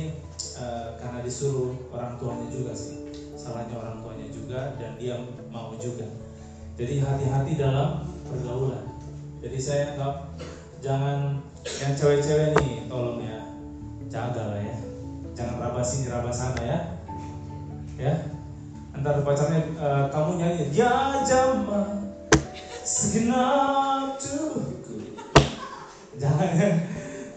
uh, 0.56 0.96
karena 0.98 1.20
disuruh 1.22 1.76
orang 1.92 2.16
tuanya 2.16 2.48
juga 2.48 2.72
sih. 2.72 3.12
Salahnya 3.36 3.76
orang 3.76 4.00
tuanya 4.02 4.28
juga 4.32 4.60
dan 4.80 4.96
dia 4.96 5.20
mau 5.52 5.76
juga. 5.76 6.08
Jadi 6.80 7.04
hati-hati 7.04 7.54
dalam 7.60 8.08
pergaulan. 8.26 8.88
Jadi 9.44 9.58
saya 9.60 9.84
nggak 10.00 10.16
jangan 10.80 11.44
yang 11.84 11.94
cewek-cewek 11.94 12.56
nih 12.64 12.88
tolong 12.88 13.20
ya. 13.20 13.40
Jaga 14.08 14.44
lah 14.56 14.62
ya. 14.64 14.78
Jangan 15.36 15.56
rabas 15.60 15.88
sini 15.92 16.08
ya. 16.64 16.80
Ya 18.00 18.41
antar 18.92 19.24
pacarnya 19.24 19.62
uh, 19.80 20.06
kamu 20.12 20.32
nyanyi 20.38 20.64
dia 20.70 21.24
zaman 21.24 22.12
segenap 22.84 24.20
tubuhku 24.20 25.16
jangan. 26.20 26.50
Ya 26.60 26.70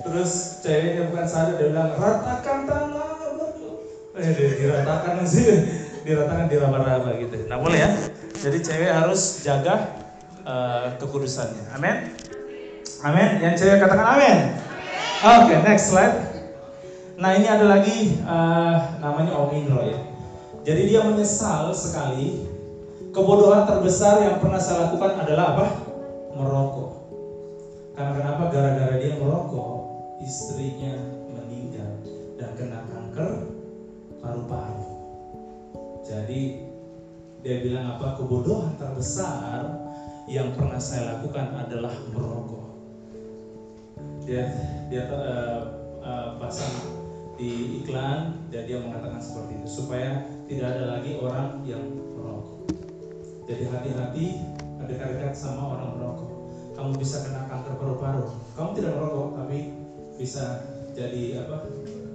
terus 0.04 0.60
ceweknya 0.60 1.08
bukan 1.08 1.24
sadar 1.24 1.56
dia 1.56 1.72
bilang 1.72 1.96
ratakan 1.96 2.68
tanah 2.68 3.12
eh 4.14 4.30
diratakan 4.36 5.24
sih. 5.26 5.46
Diratakan 6.04 6.52
diraba-raba 6.52 7.16
gitu. 7.16 7.48
Nah 7.48 7.56
boleh 7.56 7.80
ya? 7.80 7.90
Jadi 8.36 8.60
cewek 8.60 8.92
harus 8.92 9.40
jaga 9.40 9.96
uh, 10.44 10.92
kekudusannya. 11.00 11.72
Amin? 11.72 12.12
Amin? 13.00 13.40
Yang 13.40 13.64
cewek 13.64 13.80
katakan 13.80 14.20
amin? 14.20 14.38
Oke 15.24 15.56
okay, 15.56 15.58
next 15.64 15.88
slide. 15.88 16.14
Nah 17.16 17.32
ini 17.32 17.48
ada 17.48 17.64
lagi 17.64 18.20
uh, 18.20 19.00
namanya 19.00 19.32
Om 19.32 19.50
Indro 19.56 19.80
ya 19.88 20.13
jadi 20.64 20.83
dia 20.88 21.00
menyesal 21.05 21.70
sekali 21.77 22.48
kebodohan 23.12 23.68
terbesar 23.68 24.24
yang 24.24 24.37
pernah 24.40 24.59
saya 24.59 24.88
lakukan 24.88 25.22
adalah 25.22 25.44
apa 25.55 25.66
merokok 26.35 26.90
karena 27.94 28.11
kenapa 28.18 28.42
gara-gara 28.50 28.94
dia 28.98 29.14
merokok 29.14 29.72
istrinya 30.24 30.98
meninggal 31.31 32.00
dan 32.40 32.50
kena 32.59 32.81
kanker 32.90 33.55
paru-paru. 34.18 34.88
Jadi 36.03 36.40
dia 37.44 37.57
bilang 37.61 37.94
apa? 37.94 38.18
Kebodohan 38.18 38.74
terbesar 38.81 39.85
yang 40.27 40.57
pernah 40.57 40.81
saya 40.81 41.16
lakukan 41.16 41.55
adalah 41.55 41.92
merokok. 42.11 42.66
Dia 44.24 44.48
dia 44.88 45.07
uh, 45.12 45.61
uh, 46.00 46.29
pasang 46.40 46.72
di 47.37 47.83
iklan 47.85 48.48
dan 48.48 48.62
dia 48.64 48.81
mengatakan 48.81 49.20
seperti 49.20 49.61
itu 49.61 49.68
supaya 49.68 50.24
tidak 50.44 50.66
ada 50.76 50.85
lagi 50.96 51.16
orang 51.20 51.64
yang 51.64 51.80
merokok. 52.16 52.68
Jadi 53.48 53.64
hati-hati 53.68 54.26
dekat-dekat 54.85 55.33
sama 55.33 55.76
orang 55.76 55.96
merokok. 55.96 56.30
Kamu 56.76 56.90
bisa 57.00 57.24
kena 57.24 57.48
kanker 57.48 57.74
paru-paru. 57.80 58.28
Kamu 58.52 58.70
tidak 58.76 58.92
merokok 59.00 59.28
tapi 59.40 59.59
bisa 60.20 60.61
jadi 60.92 61.44
apa? 61.44 61.59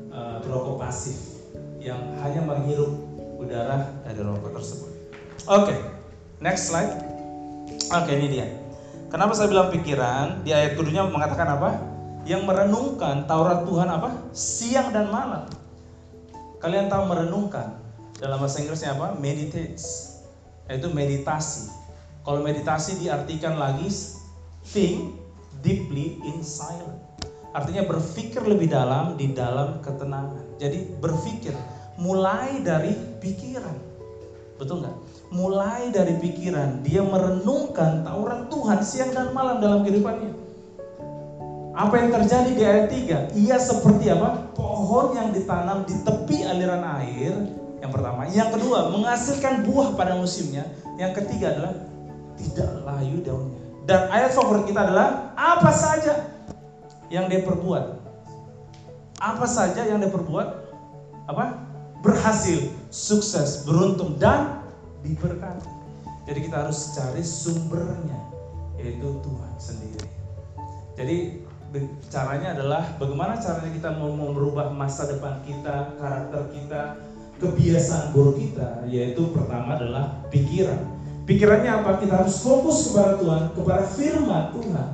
Uh, 0.10 0.76
pasif 0.82 1.40
yang 1.80 2.02
hanya 2.26 2.42
menghirup 2.44 2.92
udara 3.40 3.88
dari 4.04 4.20
rokok 4.20 4.52
tersebut. 4.58 4.92
Oke, 5.48 5.72
okay, 5.72 5.78
next 6.44 6.68
slide. 6.70 6.92
Oke, 7.90 8.06
okay, 8.06 8.14
ini 8.20 8.28
dia. 8.30 8.48
Kenapa 9.10 9.34
saya 9.34 9.50
bilang 9.50 9.74
pikiran? 9.74 10.46
Di 10.46 10.54
ayat 10.54 10.78
keduanya 10.78 11.10
mengatakan 11.10 11.58
apa? 11.58 11.70
Yang 12.28 12.46
merenungkan 12.46 13.26
Taurat 13.26 13.66
Tuhan 13.66 13.90
apa? 13.90 14.10
Siang 14.36 14.94
dan 14.94 15.10
malam. 15.10 15.50
Kalian 16.60 16.92
tahu 16.92 17.10
merenungkan? 17.10 17.79
Dalam 18.20 18.36
bahasa 18.44 18.60
Inggrisnya 18.60 19.00
apa? 19.00 19.16
Meditates. 19.16 20.20
Yaitu 20.68 20.92
meditasi. 20.92 21.72
Kalau 22.28 22.44
meditasi 22.44 23.00
diartikan 23.00 23.56
lagi 23.56 23.88
think 24.68 25.16
deeply 25.64 26.20
in 26.28 26.44
silence. 26.44 27.00
Artinya 27.56 27.88
berpikir 27.88 28.44
lebih 28.46 28.70
dalam 28.70 29.16
di 29.16 29.32
dalam 29.32 29.80
ketenangan. 29.82 30.60
Jadi 30.60 31.00
berpikir 31.00 31.56
mulai 31.98 32.60
dari 32.62 32.94
pikiran. 33.24 33.74
Betul 34.60 34.84
nggak? 34.84 34.96
Mulai 35.32 35.90
dari 35.90 36.20
pikiran, 36.20 36.84
dia 36.84 37.00
merenungkan 37.00 38.04
Taurat 38.04 38.52
Tuhan 38.52 38.80
siang 38.84 39.16
dan 39.16 39.32
malam 39.32 39.64
dalam 39.64 39.88
kehidupannya. 39.88 40.36
Apa 41.80 41.96
yang 41.96 42.10
terjadi 42.12 42.52
di 42.52 42.64
ayat 42.68 42.86
3? 42.92 43.40
Ia 43.40 43.56
seperti 43.56 44.12
apa? 44.12 44.52
Pohon 44.52 45.16
yang 45.16 45.32
ditanam 45.32 45.88
di 45.88 45.96
tepi 46.04 46.44
aliran 46.44 46.84
air. 47.00 47.59
Yang 47.80 47.92
pertama. 47.96 48.22
Yang 48.30 48.50
kedua, 48.60 48.80
menghasilkan 48.92 49.64
buah 49.68 49.96
pada 49.96 50.20
musimnya. 50.20 50.68
Yang 51.00 51.24
ketiga 51.24 51.56
adalah 51.56 51.74
tidak 52.36 52.70
layu 52.84 53.18
daunnya. 53.24 53.60
Dan 53.88 54.00
ayat 54.14 54.32
favorit 54.36 54.70
kita 54.70 54.86
adalah 54.86 55.34
apa 55.34 55.72
saja 55.74 56.14
yang 57.10 57.26
dia 57.26 57.42
perbuat. 57.42 57.98
Apa 59.20 59.46
saja 59.50 59.84
yang 59.88 59.98
dia 60.00 60.12
perbuat? 60.12 60.48
Apa? 61.26 61.70
berhasil, 62.00 62.72
sukses, 62.88 63.68
beruntung 63.68 64.16
dan 64.16 64.64
diberkati. 65.04 65.68
Jadi 66.28 66.40
kita 66.46 66.68
harus 66.68 66.94
cari 66.94 67.24
sumbernya 67.26 68.20
yaitu 68.80 69.20
Tuhan 69.20 69.54
sendiri. 69.60 70.08
Jadi 70.96 71.18
caranya 72.08 72.56
adalah 72.56 72.96
bagaimana 72.96 73.36
caranya 73.38 73.72
kita 73.76 73.90
mau 74.00 74.10
merubah 74.14 74.72
masa 74.72 75.10
depan 75.12 75.44
kita, 75.44 76.00
karakter 76.00 76.42
kita, 76.56 76.82
kebiasaan 77.40 78.12
buruk 78.12 78.38
kita, 78.38 78.84
yaitu 78.92 79.32
pertama 79.32 79.80
adalah 79.80 80.22
pikiran. 80.28 80.84
Pikirannya 81.24 81.72
apa? 81.82 82.04
Kita 82.04 82.26
harus 82.26 82.44
fokus 82.44 82.92
kepada 82.92 83.16
Tuhan, 83.16 83.44
kepada 83.56 83.84
firman 83.96 84.44
Tuhan 84.54 84.88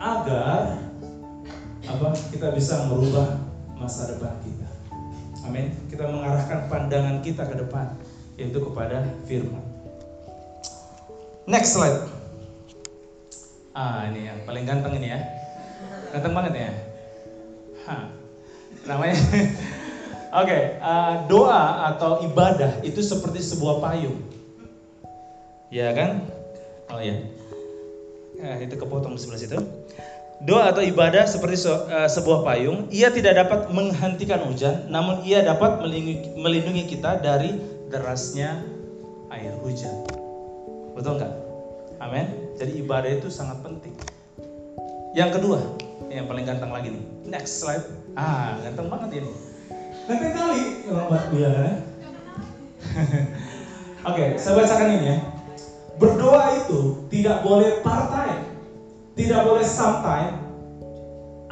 agar 0.00 0.80
apa? 1.84 2.08
Kita 2.32 2.56
bisa 2.56 2.88
merubah 2.88 3.36
masa 3.76 4.16
depan 4.16 4.32
kita. 4.40 4.68
Amin. 5.44 5.76
Kita 5.92 6.08
mengarahkan 6.08 6.70
pandangan 6.72 7.20
kita 7.20 7.44
ke 7.44 7.56
depan 7.58 7.96
yaitu 8.40 8.56
kepada 8.56 9.04
firman. 9.28 9.60
Next 11.44 11.76
slide. 11.76 12.06
Ah, 13.76 14.08
ini 14.08 14.30
yang 14.30 14.40
paling 14.48 14.64
ganteng 14.64 14.96
ini 14.96 15.12
ya. 15.12 15.20
Ganteng 16.14 16.32
banget 16.32 16.52
ya. 16.54 16.70
Hah. 17.84 18.02
Namanya 18.86 19.16
okay, 20.30 20.62
uh, 20.78 21.26
doa 21.26 21.90
atau 21.94 22.22
ibadah 22.22 22.78
itu 22.86 23.02
seperti 23.02 23.42
sebuah 23.42 23.82
payung. 23.82 24.22
Ya 25.70 25.90
kan? 25.94 26.26
Oh 26.90 27.02
ya. 27.02 27.18
Eh, 28.40 28.56
itu 28.66 28.74
kepotong 28.78 29.18
sebelah 29.18 29.40
situ. 29.42 29.58
Doa 30.40 30.72
atau 30.72 30.80
ibadah 30.80 31.28
seperti 31.28 31.68
uh, 31.68 32.08
sebuah 32.08 32.46
payung, 32.46 32.88
ia 32.88 33.12
tidak 33.12 33.44
dapat 33.44 33.68
menghentikan 33.68 34.40
hujan, 34.48 34.88
namun 34.88 35.20
ia 35.26 35.44
dapat 35.44 35.84
melindungi, 35.84 36.32
melindungi 36.40 36.84
kita 36.88 37.20
dari 37.20 37.60
derasnya 37.92 38.64
air 39.28 39.52
hujan. 39.60 39.92
Betul 40.96 41.20
nggak? 41.20 41.34
Amin. 42.00 42.26
Jadi 42.56 42.80
ibadah 42.80 43.10
itu 43.12 43.28
sangat 43.28 43.60
penting. 43.60 43.92
Yang 45.12 45.42
kedua, 45.42 45.60
yang 46.08 46.24
paling 46.24 46.48
ganteng 46.48 46.72
lagi 46.72 46.96
nih. 46.96 47.04
Next 47.28 47.60
slide. 47.60 47.84
Ah, 48.16 48.56
ganteng 48.64 48.88
banget 48.88 49.20
ini. 49.20 49.49
Ganteng 50.08 50.32
kali 50.32 50.60
dia. 51.34 51.48
Kan? 51.50 51.74
Oke, 54.10 54.24
saya 54.40 54.54
bacakan 54.56 54.94
ini 54.96 55.06
ya. 55.10 55.16
Berdoa 56.00 56.44
itu 56.64 57.04
tidak 57.12 57.44
boleh 57.44 57.84
partai 57.84 58.50
tidak 59.20 59.40
boleh 59.44 59.66
sometime, 59.66 60.32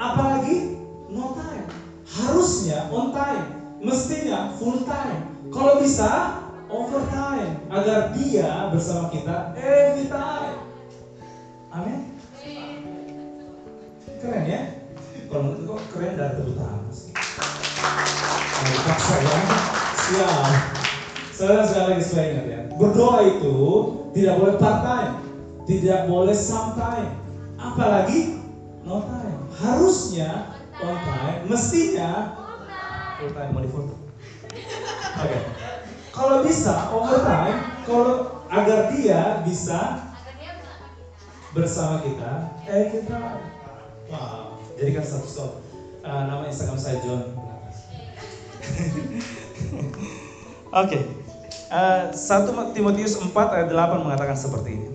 apalagi 0.00 0.78
no 1.12 1.36
time. 1.36 1.68
Harusnya 2.08 2.88
on 2.88 3.12
time, 3.12 3.44
mestinya 3.84 4.56
full 4.56 4.88
time. 4.88 5.28
Kalau 5.52 5.76
bisa 5.76 6.40
overtime 6.72 7.60
agar 7.68 8.16
dia 8.16 8.72
bersama 8.72 9.12
kita 9.12 9.52
every 9.60 10.08
time. 10.08 10.56
Amin. 11.76 11.98
Keren 14.18 14.44
ya? 14.48 14.60
Kalau 15.28 15.40
menurut 15.44 15.62
kok 15.68 15.80
keren 15.92 16.16
dari 16.16 16.32
tepuk 16.40 16.56
tangan. 16.56 17.07
Nah, 18.58 18.70
dipaksa 18.74 19.14
ya. 19.22 19.38
Siap. 19.94 20.50
Saya 21.30 21.62
sekali 21.62 21.86
lagi 21.94 22.02
supaya 22.02 22.26
ingat 22.34 22.46
ya. 22.50 22.60
Berdoa 22.74 23.18
itu 23.22 23.58
tidak 24.10 24.34
boleh 24.42 24.54
part 24.58 24.78
time, 24.82 25.14
tidak 25.70 26.00
boleh 26.10 26.34
sometime, 26.34 27.14
apalagi 27.54 28.42
no 28.82 29.06
time. 29.06 29.38
Harusnya 29.54 30.58
on 30.82 30.98
time, 30.98 31.40
mestinya 31.46 32.10
full 33.22 33.30
time 33.30 33.50
mau 33.54 33.62
difoto. 33.62 33.94
Oke. 33.94 35.22
Okay. 35.22 35.42
Kalau 36.10 36.42
bisa 36.42 36.90
overtime, 36.90 37.58
kalau 37.86 38.42
agar 38.50 38.90
dia 38.90 39.42
bisa 39.46 40.10
bersama 41.54 42.02
kita, 42.02 42.58
eh 42.66 42.84
kita, 42.90 43.18
wow, 44.10 44.58
jadikan 44.74 45.06
satu 45.06 45.26
stop. 45.30 45.52
Uh, 46.02 46.26
nama 46.26 46.42
Instagram 46.50 46.78
saya 46.78 46.98
John. 47.06 47.47
Oke. 50.82 50.98
Okay. 50.98 51.02
Uh, 51.68 52.08
1 52.16 52.72
Timotius 52.72 53.20
4 53.20 53.28
ayat 53.34 53.68
8 53.68 54.04
mengatakan 54.04 54.36
seperti 54.36 54.80
ini. 54.80 54.88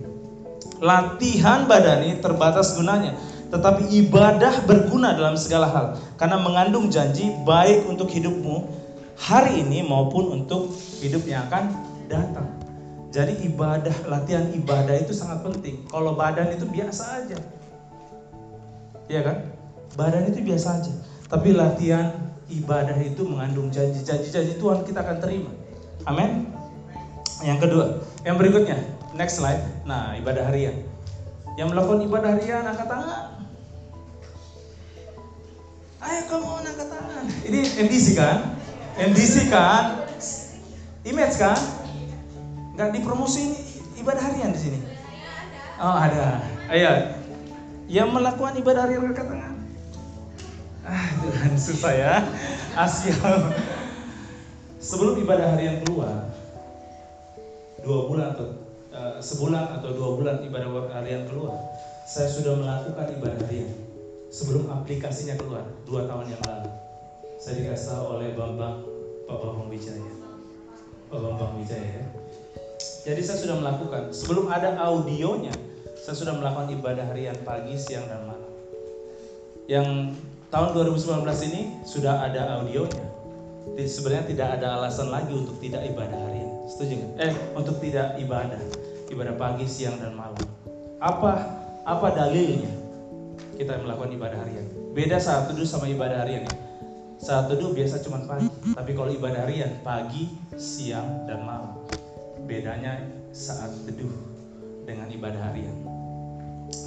Latihan 0.82 1.70
badani 1.70 2.18
terbatas 2.18 2.74
gunanya, 2.74 3.14
tetapi 3.54 3.86
ibadah 4.02 4.66
berguna 4.66 5.14
dalam 5.14 5.38
segala 5.38 5.70
hal 5.70 5.86
karena 6.18 6.42
mengandung 6.42 6.90
janji 6.90 7.30
baik 7.46 7.86
untuk 7.86 8.10
hidupmu 8.10 8.66
hari 9.14 9.62
ini 9.62 9.86
maupun 9.86 10.42
untuk 10.42 10.74
hidup 10.98 11.22
yang 11.30 11.46
akan 11.46 11.70
datang. 12.10 12.50
Jadi 13.14 13.46
ibadah, 13.46 13.94
latihan 14.10 14.50
ibadah 14.50 14.98
itu 14.98 15.14
sangat 15.14 15.46
penting. 15.46 15.86
Kalau 15.86 16.18
badan 16.18 16.50
itu 16.50 16.66
biasa 16.66 17.22
aja. 17.22 17.38
Iya 19.06 19.20
kan? 19.22 19.36
Badan 19.94 20.34
itu 20.34 20.42
biasa 20.42 20.82
aja. 20.82 20.90
Tapi 21.30 21.54
latihan 21.54 22.33
ibadah 22.50 22.96
itu 23.00 23.22
mengandung 23.24 23.68
janji. 23.72 24.04
Janji-janji 24.04 24.60
Tuhan 24.60 24.84
kita 24.84 25.00
akan 25.04 25.18
terima. 25.20 25.50
Amin. 26.04 26.52
Yang 27.44 27.68
kedua, 27.68 27.86
yang 28.24 28.36
berikutnya, 28.40 28.78
Next 29.14 29.38
slide. 29.38 29.62
Nah, 29.86 30.18
ibadah 30.18 30.42
harian. 30.50 30.74
Yang 31.54 31.68
melakukan 31.70 32.02
ibadah 32.02 32.34
harian 32.34 32.66
angkat 32.66 32.90
tangan. 32.90 33.46
Ayo 36.02 36.20
kamu 36.26 36.48
angkat 36.66 36.88
tangan. 36.90 37.24
Ini 37.46 37.60
MDC 37.86 38.06
kan? 38.18 38.58
MDC 38.98 39.34
kan? 39.54 40.02
Image 41.06 41.36
kan? 41.38 41.58
Gak 42.74 42.90
dipromosi 42.90 43.54
ibadah 44.02 44.18
harian 44.18 44.50
di 44.50 44.60
sini. 44.66 44.78
Oh 45.78 45.94
ada. 45.94 46.42
Ayo. 46.74 47.14
Yang 47.86 48.08
melakukan 48.18 48.58
ibadah 48.58 48.82
harian 48.90 49.14
angkat 49.14 49.30
tangan. 49.30 49.53
Ah 50.84 51.08
Tuhan 51.20 51.52
susah 51.56 51.92
ya. 51.96 52.14
Asyik. 52.76 53.16
Sebelum 54.78 55.16
ibadah 55.24 55.56
harian 55.56 55.80
keluar, 55.80 56.28
dua 57.80 57.98
bulan 58.04 58.36
atau 58.36 58.64
Eh, 58.94 59.18
sebulan 59.18 59.74
atau 59.74 59.90
dua 59.90 60.14
bulan 60.14 60.38
ibadah 60.46 60.86
harian 60.94 61.26
keluar, 61.26 61.58
saya 62.06 62.30
sudah 62.30 62.54
melakukan 62.54 63.10
ibadah 63.18 63.42
harian 63.42 63.74
sebelum 64.30 64.70
aplikasinya 64.70 65.34
keluar 65.34 65.66
dua 65.82 66.06
tahun 66.06 66.30
yang 66.30 66.42
lalu. 66.46 66.70
Saya 67.42 67.58
dikasih 67.58 68.06
oleh 68.06 68.38
Bambang 68.38 68.86
Pak 69.26 69.34
Bambang 69.34 69.66
Wijaya. 69.66 70.14
Pak 71.10 71.18
Bambang 71.18 71.58
Wijaya 71.58 71.82
ya. 71.90 72.04
Jadi 73.02 73.18
saya 73.18 73.38
sudah 73.42 73.56
melakukan 73.58 74.14
sebelum 74.14 74.46
ada 74.46 74.78
audionya, 74.78 75.58
saya 75.98 76.14
sudah 76.14 76.38
melakukan 76.38 76.70
ibadah 76.78 77.10
harian 77.10 77.34
pagi, 77.42 77.74
siang 77.74 78.06
dan 78.06 78.30
malam. 78.30 78.52
Yang 79.66 80.14
tahun 80.54 80.70
2019 80.94 81.26
ini 81.50 81.82
sudah 81.82 82.30
ada 82.30 82.62
audionya. 82.62 83.02
Jadi 83.74 83.90
sebenarnya 83.90 84.26
tidak 84.30 84.48
ada 84.60 84.78
alasan 84.78 85.10
lagi 85.10 85.34
untuk 85.34 85.58
tidak 85.58 85.82
ibadah 85.82 86.14
harian. 86.14 86.46
Setuju 86.70 86.92
nggak? 86.94 87.12
Eh, 87.26 87.32
untuk 87.58 87.82
tidak 87.82 88.14
ibadah, 88.22 88.62
ibadah 89.10 89.34
pagi, 89.34 89.66
siang 89.66 89.98
dan 89.98 90.14
malam. 90.14 90.38
Apa 91.02 91.58
apa 91.82 92.06
dalilnya 92.14 92.70
kita 93.58 93.82
melakukan 93.82 94.14
ibadah 94.14 94.38
harian? 94.46 94.62
Beda 94.94 95.18
saat 95.18 95.50
teduh 95.50 95.66
sama 95.66 95.90
ibadah 95.90 96.22
harian 96.22 96.46
ya. 96.46 96.54
Saat 97.18 97.50
teduh 97.50 97.74
biasa 97.74 98.06
cuma 98.06 98.22
pagi, 98.22 98.46
tapi 98.78 98.94
kalau 98.94 99.10
ibadah 99.10 99.50
harian 99.50 99.82
pagi, 99.82 100.38
siang 100.54 101.26
dan 101.26 101.42
malam. 101.42 101.82
Bedanya 102.46 103.02
saat 103.34 103.74
teduh 103.90 104.12
dengan 104.86 105.10
ibadah 105.10 105.50
harian. 105.50 105.74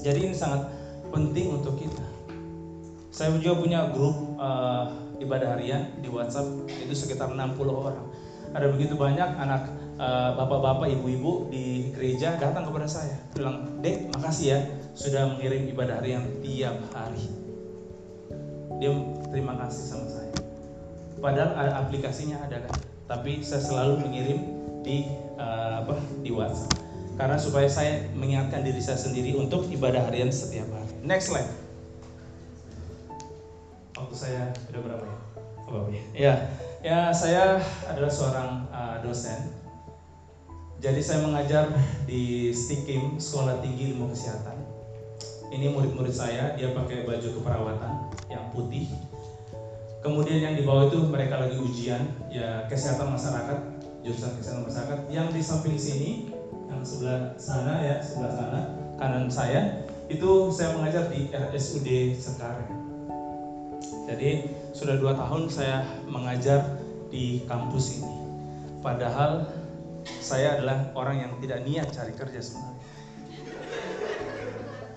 Jadi 0.08 0.32
ini 0.32 0.32
sangat 0.32 0.72
penting 1.12 1.52
untuk 1.52 1.76
kita. 1.76 2.07
Saya 3.18 3.34
juga 3.42 3.58
punya 3.58 3.90
grup 3.90 4.38
uh, 4.38 4.94
ibadah 5.18 5.58
harian 5.58 5.90
di 5.98 6.06
WhatsApp 6.06 6.70
itu 6.70 6.94
sekitar 6.94 7.34
60 7.34 7.58
orang. 7.66 8.06
Ada 8.54 8.70
begitu 8.70 8.94
banyak 8.94 9.26
anak 9.42 9.74
uh, 9.98 10.38
bapak-bapak, 10.38 10.94
ibu-ibu 10.94 11.50
di 11.50 11.90
gereja 11.98 12.38
datang 12.38 12.70
kepada 12.70 12.86
saya, 12.86 13.18
bilang, 13.34 13.82
"Dek, 13.82 14.14
makasih 14.14 14.46
ya 14.54 14.60
sudah 14.94 15.34
mengirim 15.34 15.66
ibadah 15.66 15.98
harian 15.98 16.30
tiap 16.46 16.78
hari." 16.94 17.26
Dia 18.78 18.94
terima 19.34 19.58
kasih 19.66 19.84
sama 19.90 20.08
saya. 20.14 20.32
Padahal 21.18 21.58
ada 21.58 21.72
aplikasinya 21.82 22.38
ada 22.46 22.70
kan, 22.70 22.78
tapi 23.10 23.42
saya 23.42 23.66
selalu 23.66 24.06
mengirim 24.06 24.40
di 24.86 25.10
uh, 25.42 25.82
apa 25.82 25.98
di 26.22 26.30
WhatsApp 26.30 26.86
karena 27.18 27.34
supaya 27.42 27.66
saya 27.66 28.06
mengingatkan 28.14 28.62
diri 28.62 28.78
saya 28.78 29.02
sendiri 29.02 29.34
untuk 29.34 29.66
ibadah 29.74 30.06
harian 30.06 30.30
setiap 30.30 30.70
hari. 30.70 30.94
Next 31.02 31.34
slide. 31.34 31.67
Waktu 34.08 34.24
saya 34.24 34.56
sudah 34.56 34.82
berapa 34.88 35.04
ya? 35.04 35.18
Oh, 35.68 35.84
ya, 36.16 36.34
ya 36.80 37.00
saya 37.12 37.60
adalah 37.92 38.08
seorang 38.08 38.64
uh, 38.72 39.04
dosen. 39.04 39.52
Jadi 40.80 41.04
saya 41.04 41.28
mengajar 41.28 41.76
di 42.08 42.56
Stikim 42.56 43.20
Sekolah 43.20 43.60
Tinggi 43.60 43.92
Ilmu 43.92 44.08
Kesehatan. 44.08 44.64
Ini 45.52 45.76
murid-murid 45.76 46.16
saya, 46.16 46.56
dia 46.56 46.72
pakai 46.72 47.04
baju 47.04 47.28
keperawatan 47.36 47.94
yang 48.32 48.48
putih. 48.56 48.88
Kemudian 50.00 50.40
yang 50.40 50.56
di 50.56 50.64
bawah 50.64 50.88
itu 50.88 51.04
mereka 51.04 51.44
lagi 51.44 51.60
ujian 51.60 52.08
ya 52.32 52.64
kesehatan 52.72 53.12
masyarakat, 53.12 53.60
jurusan 54.08 54.40
kesehatan 54.40 54.72
masyarakat. 54.72 55.00
Yang 55.12 55.28
di 55.36 55.42
samping 55.44 55.76
sini 55.76 56.12
yang 56.72 56.80
sebelah 56.80 57.36
sana 57.36 57.84
ya 57.84 58.00
sebelah 58.00 58.32
sana 58.32 58.60
kanan 58.96 59.28
saya 59.28 59.84
itu 60.08 60.48
saya 60.48 60.80
mengajar 60.80 61.12
di 61.12 61.28
RSUD 61.28 62.16
Sekarang. 62.16 62.77
Jadi 64.08 64.56
sudah 64.72 64.96
dua 64.96 65.14
tahun 65.14 65.52
saya 65.52 65.84
mengajar 66.08 66.80
di 67.12 67.44
kampus 67.44 68.00
ini. 68.00 68.16
Padahal 68.80 69.52
saya 70.24 70.56
adalah 70.58 70.96
orang 70.96 71.28
yang 71.28 71.32
tidak 71.44 71.60
niat 71.68 71.88
cari 71.92 72.16
kerja 72.16 72.40
sebenarnya. 72.40 72.84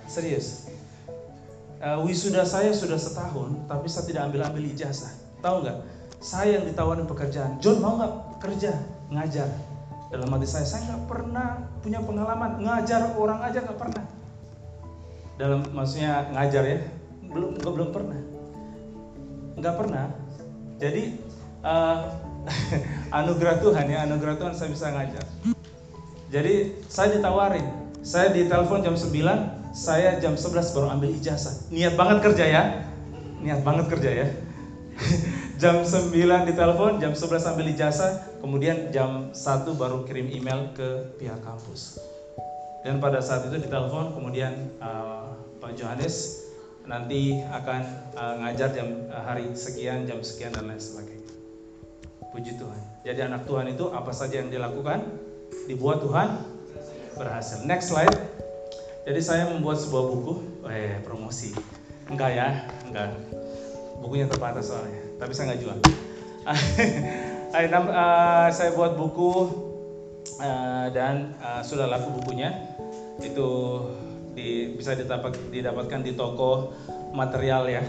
Serius. 0.06 0.70
Uh, 1.80 2.04
wisuda 2.06 2.44
saya 2.44 2.70
sudah 2.70 3.00
setahun, 3.00 3.66
tapi 3.66 3.88
saya 3.88 4.04
tidak 4.06 4.22
ambil 4.30 4.46
ambil 4.46 4.64
ijazah. 4.68 5.10
Tahu 5.42 5.64
nggak? 5.64 5.78
Saya 6.20 6.60
yang 6.60 6.64
ditawarin 6.68 7.08
pekerjaan. 7.08 7.58
John 7.58 7.80
mau 7.80 7.96
nggak 7.98 8.14
kerja 8.44 8.76
ngajar? 9.10 9.48
dalam 10.10 10.26
hati 10.34 10.46
saya 10.50 10.66
saya 10.66 10.90
nggak 10.90 11.02
pernah 11.06 11.70
punya 11.86 12.02
pengalaman 12.02 12.58
ngajar 12.58 13.14
orang 13.14 13.40
aja 13.46 13.62
nggak 13.62 13.78
pernah 13.78 14.04
dalam 15.38 15.62
maksudnya 15.70 16.26
ngajar 16.34 16.62
ya 16.66 16.78
belum 17.30 17.62
belum 17.62 17.88
pernah 17.94 18.18
nggak 19.60 19.76
pernah. 19.76 20.08
Jadi 20.80 21.20
uh, 21.60 21.98
anugerah 23.20 23.60
Tuhan 23.60 23.86
ya 23.86 24.08
anugerah 24.08 24.40
Tuhan 24.40 24.52
saya 24.56 24.68
bisa 24.72 24.88
ngajar. 24.90 25.24
Jadi 26.32 26.84
saya 26.88 27.14
ditawarin. 27.14 27.66
Saya 28.00 28.32
ditelepon 28.32 28.80
jam 28.80 28.96
9 28.96 29.12
saya 29.76 30.18
jam 30.18 30.34
11 30.34 30.74
baru 30.74 30.86
ambil 30.90 31.12
ijazah. 31.14 31.68
Niat 31.70 31.94
banget 31.94 32.18
kerja 32.24 32.44
ya. 32.48 32.62
Niat 33.44 33.60
banget 33.62 33.86
kerja 33.92 34.10
ya. 34.24 34.26
Jam 35.60 35.84
9 35.84 36.12
ditelepon, 36.48 37.00
jam 37.00 37.12
11 37.12 37.52
ambil 37.52 37.66
ijazah, 37.72 38.40
kemudian 38.40 38.88
jam 38.92 39.28
1 39.32 39.36
baru 39.76 40.08
kirim 40.08 40.32
email 40.32 40.72
ke 40.72 41.16
pihak 41.20 41.40
kampus. 41.44 42.00
Dan 42.80 42.96
pada 42.96 43.20
saat 43.20 43.44
itu 43.48 43.60
ditelepon, 43.60 44.16
kemudian 44.16 44.72
uh, 44.80 45.36
Pak 45.60 45.76
Johannes 45.76 46.48
nanti 46.90 47.38
akan 47.46 47.80
uh, 48.18 48.34
ngajar 48.42 48.74
jam 48.74 49.06
uh, 49.06 49.22
hari 49.22 49.54
sekian, 49.54 50.10
jam 50.10 50.18
sekian 50.26 50.50
dan 50.50 50.66
lain 50.66 50.82
sebagainya. 50.82 51.30
Puji 52.34 52.58
Tuhan. 52.58 52.82
Jadi 53.06 53.20
anak 53.22 53.46
Tuhan 53.46 53.70
itu 53.70 53.94
apa 53.94 54.10
saja 54.10 54.42
yang 54.42 54.50
dilakukan, 54.50 55.06
dibuat 55.70 56.02
Tuhan 56.02 56.42
berhasil. 57.14 57.62
Next 57.62 57.94
slide. 57.94 58.18
Jadi 59.06 59.20
saya 59.22 59.46
membuat 59.48 59.78
sebuah 59.78 60.04
buku, 60.10 60.34
eh 60.66 60.98
promosi. 61.06 61.54
Enggak 62.10 62.30
ya, 62.34 62.48
enggak. 62.90 63.14
Bukunya 64.02 64.26
terbatas 64.26 64.68
soalnya 64.68 65.10
tapi 65.20 65.32
saya 65.36 65.52
nggak 65.52 65.60
jual. 65.60 65.76
uh, 67.52 68.48
saya 68.48 68.70
buat 68.72 68.96
buku 68.96 69.32
uh, 70.40 70.88
dan 70.96 71.36
uh, 71.44 71.60
sudah 71.60 71.84
laku 71.84 72.16
bukunya 72.16 72.56
itu 73.20 73.48
di, 74.34 74.74
bisa 74.74 74.94
didapat, 74.96 75.36
didapatkan 75.50 76.00
di 76.02 76.12
toko 76.14 76.74
material 77.14 77.68
ya. 77.70 77.82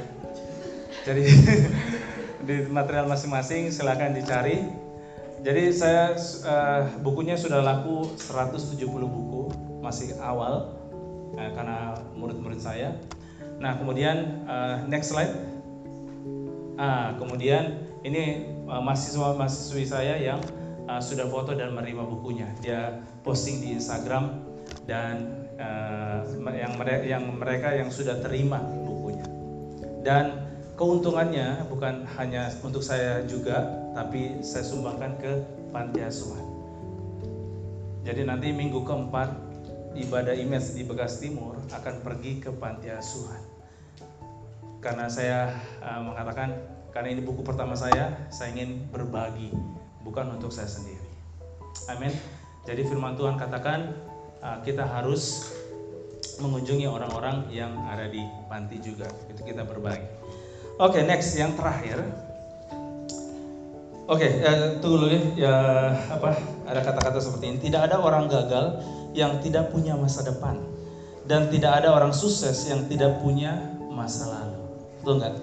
Jadi 1.05 1.25
di 2.47 2.55
material 2.69 3.09
masing-masing 3.09 3.73
silahkan 3.73 4.13
dicari. 4.13 4.61
Jadi 5.41 5.73
saya 5.73 6.13
uh, 6.45 6.85
bukunya 7.01 7.33
sudah 7.33 7.65
laku 7.65 8.05
170 8.13 8.77
buku 8.85 9.49
masih 9.81 10.13
awal 10.21 10.77
uh, 11.33 11.49
karena 11.57 11.97
murid-murid 12.13 12.61
saya. 12.61 12.93
Nah 13.57 13.73
kemudian 13.81 14.45
uh, 14.45 14.85
next 14.85 15.09
slide 15.09 15.33
Nah, 16.81 17.13
kemudian 17.21 17.77
ini 18.01 18.49
uh, 18.65 18.81
mahasiswa 18.81 19.37
mahasiswi 19.37 19.85
saya 19.85 20.17
yang 20.17 20.41
uh, 20.89 20.97
sudah 20.97 21.29
foto 21.29 21.53
dan 21.53 21.77
menerima 21.77 22.01
bukunya. 22.09 22.49
Dia 22.57 23.05
posting 23.21 23.61
di 23.61 23.77
Instagram 23.77 24.41
dan 24.89 25.40
uh, 25.61 26.25
yang 26.49 26.73
mereka 26.75 27.03
yang 27.05 27.23
mereka 27.37 27.69
yang 27.77 27.89
sudah 27.93 28.17
terima 28.25 28.57
bukunya. 28.81 29.25
Dan 30.01 30.49
keuntungannya 30.73 31.69
bukan 31.69 32.09
hanya 32.17 32.49
untuk 32.65 32.81
saya 32.81 33.21
juga, 33.29 33.69
tapi 33.93 34.41
saya 34.41 34.65
sumbangkan 34.65 35.21
ke 35.21 35.31
panti 35.69 36.01
asuhan. 36.01 36.41
Jadi 38.01 38.25
nanti 38.25 38.49
minggu 38.49 38.81
keempat 38.81 39.29
ibadah 39.93 40.33
image 40.33 40.73
di 40.73 40.81
Bekas 40.81 41.21
Timur 41.21 41.61
akan 41.69 41.95
pergi 42.01 42.41
ke 42.41 42.49
panti 42.49 42.89
asuhan 42.89 43.51
karena 44.81 45.05
saya 45.07 45.53
uh, 45.85 46.01
mengatakan 46.01 46.57
karena 46.91 47.15
ini 47.15 47.21
buku 47.23 47.45
pertama 47.45 47.77
saya, 47.77 48.27
saya 48.33 48.51
ingin 48.51 48.89
berbagi, 48.91 49.53
bukan 50.03 50.35
untuk 50.35 50.51
saya 50.51 50.67
sendiri. 50.67 51.07
Amin. 51.87 52.11
Jadi 52.67 52.83
firman 52.83 53.15
Tuhan 53.15 53.39
katakan 53.39 53.95
kita 54.65 54.83
harus 54.85 55.53
mengunjungi 56.41 56.89
orang-orang 56.89 57.45
yang 57.53 57.71
ada 57.85 58.09
di 58.09 58.25
panti 58.49 58.81
juga. 58.81 59.05
Itu 59.29 59.45
kita 59.45 59.61
berbagi. 59.61 60.09
Oke, 60.81 60.97
okay, 60.97 61.01
next 61.05 61.37
yang 61.37 61.53
terakhir. 61.53 62.01
Oke, 64.09 64.27
okay, 64.27 64.31
uh, 64.43 64.81
tunggu 64.81 65.05
dulu 65.05 65.13
ya. 65.13 65.21
ya. 65.37 65.55
Apa? 66.17 66.35
Ada 66.65 66.81
kata-kata 66.81 67.21
seperti 67.21 67.45
ini. 67.53 67.57
Tidak 67.61 67.81
ada 67.85 68.01
orang 68.01 68.25
gagal 68.25 68.81
yang 69.13 69.37
tidak 69.39 69.69
punya 69.69 69.93
masa 69.93 70.25
depan, 70.25 70.57
dan 71.29 71.51
tidak 71.53 71.83
ada 71.83 71.93
orang 71.93 72.11
sukses 72.11 72.65
yang 72.65 72.87
tidak 72.89 73.21
punya 73.21 73.55
masa 73.91 74.27
lalu. 74.27 74.61
Betul 74.99 75.21
nggak? 75.21 75.35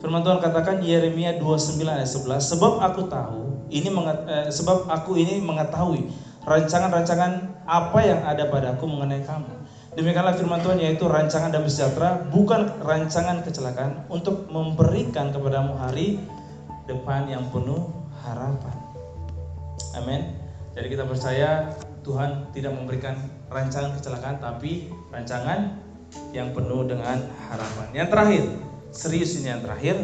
Firman 0.00 0.24
Tuhan 0.24 0.40
katakan 0.40 0.80
Yeremia 0.80 1.36
29 1.36 1.84
ayat 1.84 2.08
11, 2.08 2.40
sebab 2.40 2.80
aku 2.80 3.04
tahu 3.12 3.68
ini 3.68 3.92
menget, 3.92 4.18
eh, 4.26 4.48
sebab 4.48 4.88
aku 4.88 5.20
ini 5.20 5.44
mengetahui 5.44 6.08
rancangan-rancangan 6.48 7.49
apa 7.66 7.98
yang 8.04 8.20
ada 8.24 8.48
padaku 8.48 8.86
mengenai 8.88 9.24
kamu. 9.24 9.60
Demikianlah 9.90 10.38
firman 10.38 10.62
Tuhan 10.62 10.78
yaitu 10.78 11.10
rancangan 11.10 11.50
damai 11.50 11.66
sejahtera 11.66 12.22
bukan 12.30 12.78
rancangan 12.78 13.42
kecelakaan 13.42 14.06
untuk 14.06 14.46
memberikan 14.46 15.34
kepadamu 15.34 15.74
hari 15.74 16.22
depan 16.86 17.26
yang 17.26 17.50
penuh 17.50 17.90
harapan. 18.22 18.76
Amin. 19.98 20.30
Jadi 20.78 20.86
kita 20.94 21.04
percaya 21.10 21.74
Tuhan 22.06 22.54
tidak 22.54 22.72
memberikan 22.78 23.18
rancangan 23.50 23.98
kecelakaan 23.98 24.38
tapi 24.38 24.88
rancangan 25.10 25.74
yang 26.30 26.54
penuh 26.54 26.86
dengan 26.86 27.26
harapan. 27.50 27.86
Yang 27.90 28.08
terakhir, 28.14 28.44
serius 28.94 29.30
ini 29.42 29.50
yang 29.50 29.62
terakhir. 29.62 29.96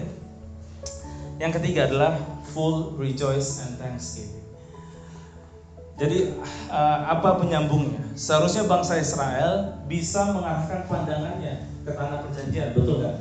Yang 1.39 1.53
ketiga 1.63 1.87
adalah 1.87 2.13
full 2.51 2.99
rejoice 2.99 3.63
and 3.63 3.79
thanksgiving. 3.79 4.36
Jadi 5.97 6.37
uh, 6.69 6.99
apa 7.09 7.41
penyambungnya? 7.41 8.05
Seharusnya 8.13 8.69
bangsa 8.69 9.01
Israel 9.01 9.81
bisa 9.89 10.29
mengarahkan 10.37 10.85
pandangannya 10.85 11.65
ke 11.89 11.91
tanah 11.97 12.21
perjanjian, 12.21 12.77
betul 12.77 13.01
nggak? 13.01 13.17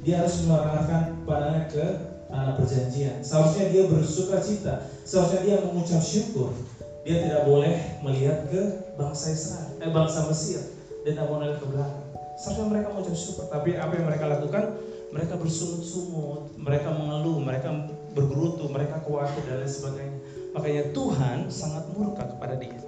Dia 0.00 0.24
harus 0.24 0.48
mengarahkan 0.48 1.02
pandangannya 1.28 1.64
ke 1.68 1.86
tanah 2.32 2.54
perjanjian. 2.56 3.20
Seharusnya 3.20 3.68
dia 3.68 3.82
bersuka 3.84 4.40
cita, 4.40 4.88
seharusnya 5.04 5.40
dia 5.44 5.56
mengucap 5.60 6.00
syukur. 6.00 6.56
Dia 7.04 7.24
tidak 7.24 7.42
boleh 7.44 8.00
melihat 8.04 8.48
ke 8.48 8.60
bangsa 8.96 9.32
Israel, 9.36 9.72
eh 9.80 9.92
bangsa 9.92 10.28
Mesir, 10.28 10.60
dan 11.04 11.16
tidak 11.16 11.28
boleh 11.28 11.52
ke 11.56 11.64
belakang. 11.68 12.04
Seharusnya 12.40 12.66
mereka 12.72 12.86
mengucap 12.96 13.16
syukur, 13.16 13.44
tapi 13.52 13.76
apa 13.76 13.92
yang 13.92 14.06
mereka 14.08 14.24
lakukan? 14.24 14.64
Mereka 15.10 15.34
bersungut-sungut, 15.38 16.54
mereka 16.54 16.94
mengeluh, 16.94 17.42
mereka 17.42 17.74
bergerutu, 18.14 18.70
mereka 18.70 19.02
khawatir 19.02 19.42
dan 19.42 19.58
lain 19.62 19.70
sebagainya. 19.70 20.18
Makanya 20.54 20.84
Tuhan 20.94 21.38
sangat 21.50 21.84
murka 21.94 22.26
kepada 22.30 22.54
dia, 22.58 22.78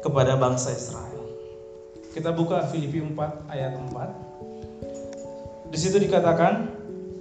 kepada 0.00 0.40
bangsa 0.40 0.72
Israel. 0.72 1.24
Kita 2.16 2.32
buka 2.32 2.64
Filipi 2.72 3.04
4 3.04 3.52
ayat 3.52 3.76
4. 3.76 5.68
Di 5.68 5.76
situ 5.76 6.00
dikatakan, 6.00 6.72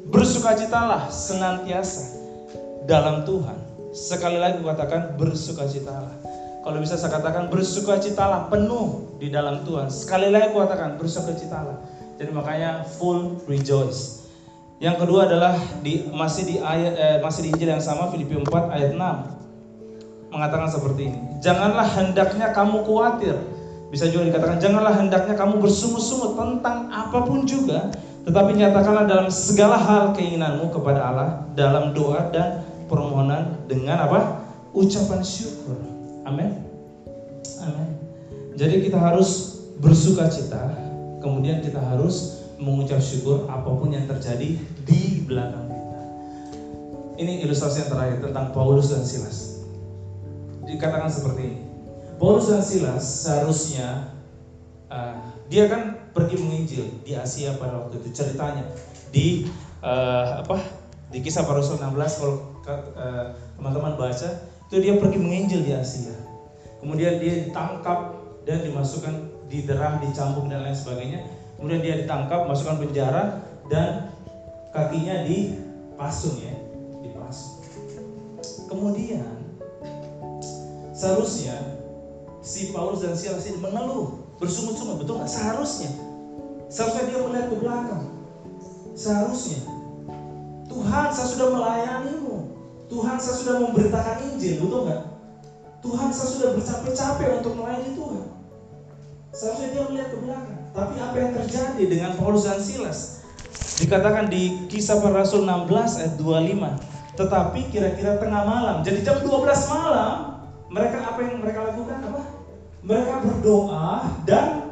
bersukacitalah 0.08 1.12
senantiasa 1.12 2.16
dalam 2.88 3.28
Tuhan. 3.28 3.60
Sekali 3.91 4.39
lagi 4.39 4.64
katakan 4.64 5.20
bersukacitalah. 5.20 6.16
Kalau 6.64 6.82
bisa 6.82 6.97
saya 6.97 7.14
katakan 7.22 7.51
bersukacitalah 7.51 8.49
penuh 8.49 9.20
di 9.22 9.30
dalam 9.30 9.62
Tuhan. 9.68 9.91
Sekali 9.91 10.34
lagi 10.34 10.49
katakan 10.51 10.97
bersukacitalah. 10.97 11.78
Jadi 12.18 12.32
makanya 12.32 12.88
full 12.97 13.43
rejoice. 13.45 14.25
Yang 14.84 15.08
kedua 15.08 15.24
adalah 15.32 15.56
di 15.80 16.04
masih 16.12 16.44
di 16.44 16.56
ayat 16.60 16.94
eh, 17.00 17.18
masih 17.24 17.48
di 17.48 17.50
Injil 17.56 17.70
yang 17.72 17.84
sama 17.84 18.12
Filipi 18.12 18.36
4 18.36 18.76
ayat 18.76 18.92
6 18.92 20.36
mengatakan 20.36 20.68
seperti 20.68 21.02
ini. 21.08 21.20
Janganlah 21.40 21.88
hendaknya 21.96 22.52
kamu 22.52 22.84
khawatir. 22.84 23.40
Bisa 23.88 24.12
juga 24.12 24.28
dikatakan 24.28 24.60
janganlah 24.60 24.92
hendaknya 25.00 25.40
kamu 25.40 25.64
bersungut-sungut 25.64 26.36
tentang 26.36 26.92
apa 26.92 27.24
pun 27.24 27.48
juga, 27.48 27.88
tetapi 28.28 28.60
nyatakanlah 28.60 29.08
dalam 29.08 29.32
segala 29.32 29.80
hal 29.80 30.12
keinginanmu 30.12 30.68
kepada 30.76 31.00
Allah 31.00 31.30
dalam 31.56 31.96
doa 31.96 32.28
dan 32.36 32.68
permohonan 32.92 33.56
dengan 33.72 34.04
apa? 34.04 34.44
ucapan 34.76 35.24
syukur. 35.24 35.80
Amin. 36.28 36.52
Amin. 37.64 37.96
Jadi 38.60 38.84
kita 38.84 39.00
harus 39.00 39.64
bersuka 39.80 40.28
cita, 40.28 40.76
kemudian 41.24 41.64
kita 41.64 41.80
harus 41.80 42.35
mengucap 42.62 43.03
syukur 43.03 43.47
apa 43.51 43.68
pun 43.68 43.91
yang 43.91 44.08
terjadi 44.08 44.60
di 44.88 45.01
belakang 45.28 45.68
kita. 45.68 46.01
Ini 47.20 47.32
ilustrasi 47.47 47.88
yang 47.88 47.89
terakhir 47.91 48.18
tentang 48.24 48.51
Paulus 48.51 48.91
dan 48.91 49.03
Silas 49.03 49.56
dikatakan 50.66 51.08
seperti 51.08 51.41
ini. 51.45 51.60
Paulus 52.18 52.49
dan 52.49 52.64
Silas 52.66 53.03
seharusnya 53.06 54.10
uh, 54.89 55.16
dia 55.45 55.70
kan 55.70 56.10
pergi 56.12 56.41
menginjil 56.41 56.86
di 57.06 57.14
Asia 57.14 57.53
pada 57.60 57.86
waktu 57.86 58.01
itu 58.01 58.10
ceritanya 58.16 58.66
di 59.14 59.45
uh, 59.86 60.41
apa 60.41 60.58
di 61.14 61.22
kisah 61.22 61.45
para 61.45 61.62
rasul 61.62 61.78
16 61.78 62.20
kalau 62.20 62.36
uh, 62.66 63.36
teman-teman 63.56 63.93
baca 63.95 64.30
itu 64.66 64.76
dia 64.82 64.97
pergi 64.97 65.18
menginjil 65.22 65.62
di 65.62 65.72
Asia. 65.72 66.16
Kemudian 66.82 67.22
dia 67.22 67.49
ditangkap 67.49 68.18
dan 68.45 68.62
dimasukkan 68.62 69.14
diderah, 69.49 70.01
dicambuk 70.01 70.49
dan 70.49 70.66
lain 70.66 70.78
sebagainya. 70.78 71.22
Kemudian 71.56 71.82
dia 71.82 71.95
ditangkap, 72.03 72.47
masukkan 72.47 72.84
penjara 72.84 73.41
dan 73.72 74.12
kakinya 74.76 75.24
dipasung 75.24 76.39
ya, 76.43 76.53
dipasung. 77.01 77.64
Kemudian 78.66 79.45
Seharusnya 80.95 81.60
si 82.39 82.72
Paulus 82.72 83.03
dan 83.03 83.20
Silas 83.20 83.43
ini 83.51 83.60
mengeluh, 83.60 84.16
bersungut-sungut, 84.39 85.03
betul 85.03 85.20
nggak? 85.20 85.28
Seharusnya, 85.28 85.91
seharusnya 86.72 87.03
dia 87.12 87.20
melihat 87.20 87.47
ke 87.51 87.56
belakang. 87.60 88.03
Seharusnya, 88.95 89.60
Tuhan 90.72 91.08
saya 91.12 91.28
sudah 91.28 91.47
melayanimu, 91.51 92.36
Tuhan 92.88 93.20
saya 93.20 93.36
sudah 93.43 93.56
memberitakan 93.60 94.18
Injil, 94.24 94.64
betul 94.64 94.88
nggak? 94.88 95.03
Tuhan 95.84 96.10
saya 96.16 96.30
sudah 96.32 96.49
bercapek-capek 96.56 97.30
untuk 97.43 97.53
melayani 97.60 97.91
Tuhan. 97.91 98.26
Seharusnya 99.36 99.68
dia 99.76 99.84
melihat 99.91 100.10
ke 100.16 100.18
belakang. 100.24 100.55
Tapi 100.76 101.00
apa 101.00 101.16
yang 101.16 101.32
terjadi 101.32 101.84
dengan 101.88 102.12
Paulus 102.20 102.44
dan 102.44 102.60
Silas? 102.60 103.24
Dikatakan 103.80 104.28
di 104.28 104.68
kisah 104.68 105.00
para 105.00 105.24
rasul 105.24 105.48
16 105.48 106.04
ayat 106.04 106.14
25. 106.20 107.16
Tetapi 107.16 107.60
kira-kira 107.72 108.20
tengah 108.20 108.44
malam, 108.44 108.84
jadi 108.84 109.00
jam 109.00 109.24
12 109.24 109.72
malam, 109.72 110.44
mereka 110.68 111.16
apa 111.16 111.20
yang 111.24 111.40
mereka 111.40 111.60
lakukan 111.72 112.12
apa? 112.12 112.22
Mereka 112.84 113.14
berdoa 113.24 114.04
dan 114.28 114.68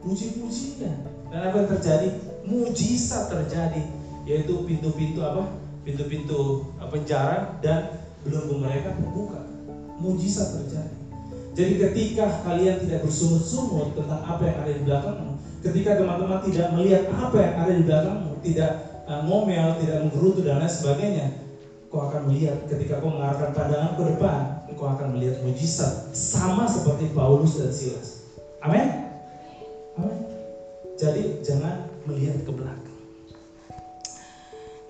puji-pujian. 0.00 1.04
Dan 1.28 1.40
apa 1.52 1.56
yang 1.60 1.68
terjadi? 1.68 2.08
Mujizat 2.48 3.28
terjadi, 3.28 3.84
yaitu 4.24 4.64
pintu-pintu 4.64 5.20
apa? 5.20 5.52
Pintu-pintu 5.84 6.64
penjara 6.88 7.60
dan 7.60 8.08
belum 8.24 8.64
mereka 8.64 8.96
terbuka. 8.96 9.44
Mujizat 10.00 10.56
terjadi. 10.56 10.99
Jadi 11.60 11.76
ketika 11.76 12.40
kalian 12.40 12.80
tidak 12.80 13.04
bersungut-sungut 13.04 13.92
tentang 13.92 14.24
apa 14.24 14.48
yang 14.48 14.56
ada 14.64 14.72
di 14.72 14.82
belakangmu, 14.88 15.30
ketika 15.60 16.00
teman-teman 16.00 16.40
tidak 16.48 16.66
melihat 16.72 17.02
apa 17.12 17.36
yang 17.36 17.54
ada 17.60 17.72
di 17.76 17.82
belakangmu, 17.84 18.32
tidak 18.40 18.72
uh, 19.04 19.20
ngomel, 19.28 19.68
tidak 19.84 19.96
menggerutu 20.08 20.40
dan 20.40 20.64
lain 20.64 20.72
sebagainya, 20.72 21.26
kau 21.92 22.08
akan 22.08 22.32
melihat 22.32 22.64
ketika 22.64 23.04
kau 23.04 23.12
mengarahkan 23.12 23.52
pandangan 23.52 23.92
ke 23.92 24.02
depan, 24.08 24.40
kau 24.72 24.88
akan 24.88 25.08
melihat 25.12 25.36
mujizat 25.44 26.08
sama 26.16 26.64
seperti 26.64 27.12
Paulus 27.12 27.60
dan 27.60 27.68
Silas. 27.68 28.24
Amin. 28.64 29.12
Amin. 30.00 30.16
Jadi 30.96 31.44
jangan 31.44 31.92
melihat 32.08 32.40
ke 32.40 32.52
belakang. 32.56 32.96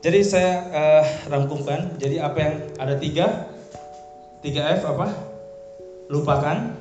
Jadi 0.07 0.21
saya 0.23 0.71
uh, 0.71 1.05
rangkumkan. 1.27 1.99
Jadi 1.99 2.23
apa 2.23 2.39
yang 2.39 2.55
ada 2.79 2.95
tiga, 2.95 3.27
tiga 4.39 4.71
F 4.79 4.87
apa? 4.87 5.30
Lupakan. 6.11 6.75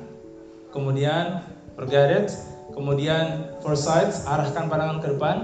Kemudian 0.74 1.46
forget 1.78 2.30
Kemudian 2.70 3.58
foresight, 3.62 4.14
arahkan 4.26 4.70
pandangan 4.70 4.98
ke 5.02 5.14
depan. 5.14 5.36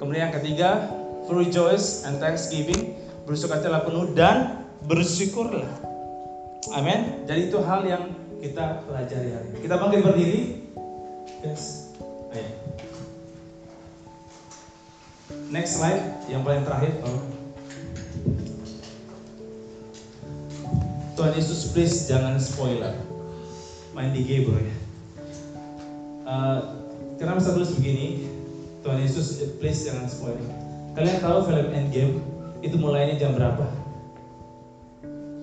Kemudian 0.00 0.28
yang 0.28 0.34
ketiga, 0.40 0.88
rejoice 1.28 2.08
and 2.08 2.16
thanksgiving 2.18 2.96
bersukacita 3.28 3.84
penuh 3.84 4.10
dan 4.16 4.64
bersyukurlah. 4.88 5.68
Amin. 6.72 7.24
Jadi 7.28 7.52
itu 7.52 7.58
hal 7.60 7.84
yang 7.84 8.16
kita 8.40 8.84
pelajari 8.88 9.28
hari 9.36 9.46
ini. 9.52 9.58
Kita 9.60 9.74
bangkit 9.76 10.00
berdiri. 10.00 10.40
Yes. 11.44 11.92
Ayo. 12.32 12.48
Next 15.52 15.78
slide, 15.78 16.26
yang 16.32 16.42
paling 16.42 16.64
terakhir. 16.64 16.92
Oh. 17.06 17.22
Tuhan 21.14 21.32
Yesus 21.36 21.70
please 21.76 22.08
jangan 22.08 22.40
spoiler. 22.40 22.96
Main 24.00 24.16
di 24.16 24.24
game 24.24 24.48
ya. 24.48 24.64
Uh, 26.24 26.58
kenapa 27.20 27.36
saya 27.36 27.60
tulis 27.60 27.76
begini? 27.76 28.24
Tuhan 28.80 28.96
Yesus 28.96 29.44
please 29.60 29.84
jangan 29.84 30.08
spoiler. 30.08 30.40
Kalian 30.96 31.20
tahu 31.20 31.44
film 31.44 31.68
Endgame 31.68 32.16
itu 32.64 32.80
mulainya 32.80 33.20
jam 33.20 33.36
berapa? 33.36 33.60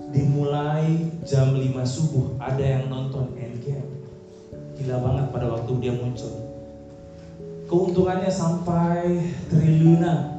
Dimulai 0.09 1.05
jam 1.21 1.53
5 1.53 1.69
subuh 1.85 2.33
ada 2.41 2.65
yang 2.65 2.89
nonton 2.89 3.37
Endgame. 3.37 3.93
Gila 4.81 5.05
banget 5.05 5.25
pada 5.29 5.53
waktu 5.53 5.71
dia 5.77 5.93
muncul. 5.93 6.33
Keuntungannya 7.69 8.33
sampai 8.33 9.21
triliunan. 9.53 10.33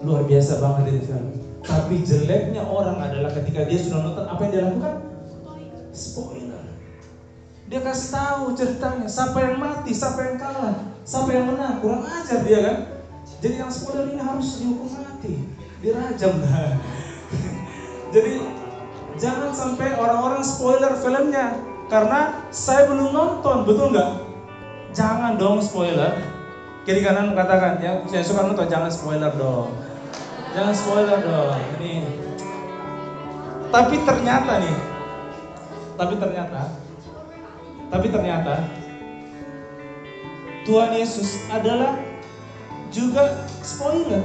Luar 0.00 0.24
biasa 0.24 0.64
banget 0.64 0.96
ini 0.96 1.00
film. 1.04 1.28
Tapi 1.60 2.08
jeleknya 2.08 2.64
orang 2.64 3.04
adalah 3.04 3.36
ketika 3.36 3.68
dia 3.68 3.76
sudah 3.84 4.00
nonton 4.00 4.24
apa 4.32 4.40
yang 4.48 4.52
dia 4.56 4.62
lakukan? 4.64 4.96
Spoiler. 5.92 6.43
Dia 7.74 7.82
kasih 7.82 8.14
tahu 8.14 8.54
ceritanya, 8.54 9.10
siapa 9.10 9.34
yang 9.42 9.58
mati, 9.58 9.90
siapa 9.90 10.22
yang 10.22 10.38
kalah, 10.38 10.94
siapa 11.02 11.26
yang 11.34 11.50
menang. 11.50 11.82
Kurang 11.82 12.06
ajar 12.06 12.46
dia 12.46 12.62
kan. 12.62 12.78
Jadi 13.42 13.58
yang 13.58 13.66
spoiler 13.66 14.14
ini 14.14 14.22
harus 14.22 14.62
dihukum 14.62 14.94
mati 14.94 15.42
dirajam 15.82 16.38
nah. 16.38 16.78
Jadi 18.14 18.46
jangan 19.18 19.50
sampai 19.50 19.98
orang-orang 19.98 20.46
spoiler 20.46 20.94
filmnya 21.02 21.58
karena 21.90 22.46
saya 22.54 22.86
belum 22.86 23.10
nonton, 23.10 23.66
betul 23.66 23.90
nggak? 23.90 24.22
Jangan 24.94 25.34
dong 25.34 25.58
spoiler. 25.58 26.14
Kiri 26.86 27.02
kanan 27.02 27.34
katakan 27.34 27.82
ya, 27.82 27.98
saya 28.06 28.22
suka 28.22 28.54
nonton 28.54 28.70
jangan 28.70 28.86
spoiler 28.86 29.34
dong. 29.34 29.74
Jangan 30.54 30.74
spoiler 30.78 31.18
dong. 31.26 31.58
Ini. 31.82 32.22
Tapi 33.74 33.98
ternyata 34.06 34.62
nih, 34.62 34.76
tapi 35.98 36.14
ternyata, 36.22 36.83
tapi 37.92 38.06
ternyata 38.08 38.64
Tuhan 40.64 40.96
Yesus 40.96 41.44
adalah 41.52 42.00
juga 42.88 43.44
spoiler. 43.60 44.24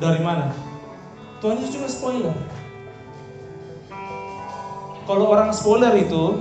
Dari 0.00 0.20
mana? 0.24 0.48
Tuhan 1.44 1.60
Yesus 1.60 1.76
juga 1.76 1.88
spoiler. 1.90 2.36
Kalau 5.04 5.26
orang 5.28 5.50
spoiler 5.52 5.92
itu 5.98 6.40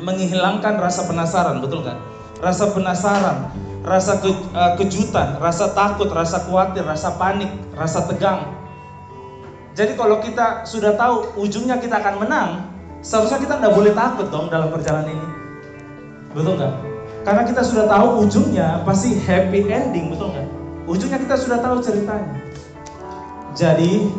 menghilangkan 0.00 0.78
rasa 0.80 1.04
penasaran, 1.08 1.60
betul 1.60 1.84
kan? 1.84 1.98
Rasa 2.40 2.70
penasaran, 2.72 3.50
rasa 3.82 4.20
ke, 4.20 4.28
uh, 4.52 4.72
kejutan, 4.76 5.40
rasa 5.40 5.72
takut, 5.72 6.08
rasa 6.12 6.44
khawatir, 6.44 6.84
rasa 6.84 7.16
panik, 7.16 7.48
rasa 7.74 8.04
tegang. 8.06 8.56
Jadi 9.76 9.92
kalau 9.96 10.20
kita 10.24 10.64
sudah 10.64 10.96
tahu 10.96 11.36
ujungnya 11.36 11.76
kita 11.80 12.00
akan 12.00 12.14
menang, 12.24 12.50
seharusnya 13.06 13.38
kita 13.38 13.54
nggak 13.62 13.74
boleh 13.78 13.92
takut 13.94 14.26
dong 14.34 14.50
dalam 14.50 14.66
perjalanan 14.74 15.14
ini. 15.14 15.28
Betul 16.34 16.58
nggak? 16.58 16.74
Karena 17.22 17.42
kita 17.46 17.62
sudah 17.62 17.86
tahu 17.86 18.26
ujungnya 18.26 18.82
pasti 18.82 19.14
happy 19.22 19.70
ending, 19.70 20.10
betul 20.10 20.34
nggak? 20.34 20.46
Ujungnya 20.90 21.18
kita 21.22 21.38
sudah 21.38 21.62
tahu 21.62 21.78
ceritanya. 21.78 22.34
Jadi 23.54 24.10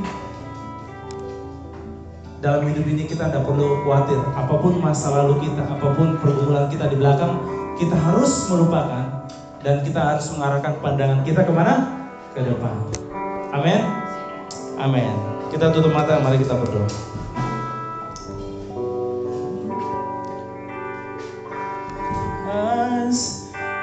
dalam 2.40 2.64
hidup 2.72 2.86
ini 2.88 3.04
kita 3.12 3.28
tidak 3.28 3.44
perlu 3.44 3.84
khawatir 3.84 4.18
apa 4.34 4.56
pun 4.56 4.80
masa 4.80 5.12
lalu 5.12 5.44
kita, 5.44 5.68
apa 5.68 5.88
pun 5.92 6.16
pergumulan 6.24 6.72
kita 6.72 6.88
di 6.88 6.96
belakang, 6.96 7.44
kita 7.76 7.94
harus 7.94 8.48
melupakan 8.48 9.28
dan 9.68 9.84
kita 9.84 10.00
harus 10.00 10.32
mengarahkan 10.32 10.80
pandangan 10.80 11.20
kita 11.28 11.44
ke 11.44 11.52
mana? 11.52 11.92
Ke 12.32 12.40
depan. 12.40 12.76
Amin. 13.52 13.84
Amin. 14.80 15.12
Kita 15.52 15.76
tutup 15.76 15.92
mata, 15.92 16.24
mari 16.24 16.40
kita 16.40 16.56
berdoa. 16.56 17.16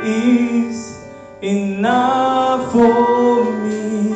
Is 0.05 0.99
enough 1.43 2.73
for 2.73 3.45
me. 3.65 4.14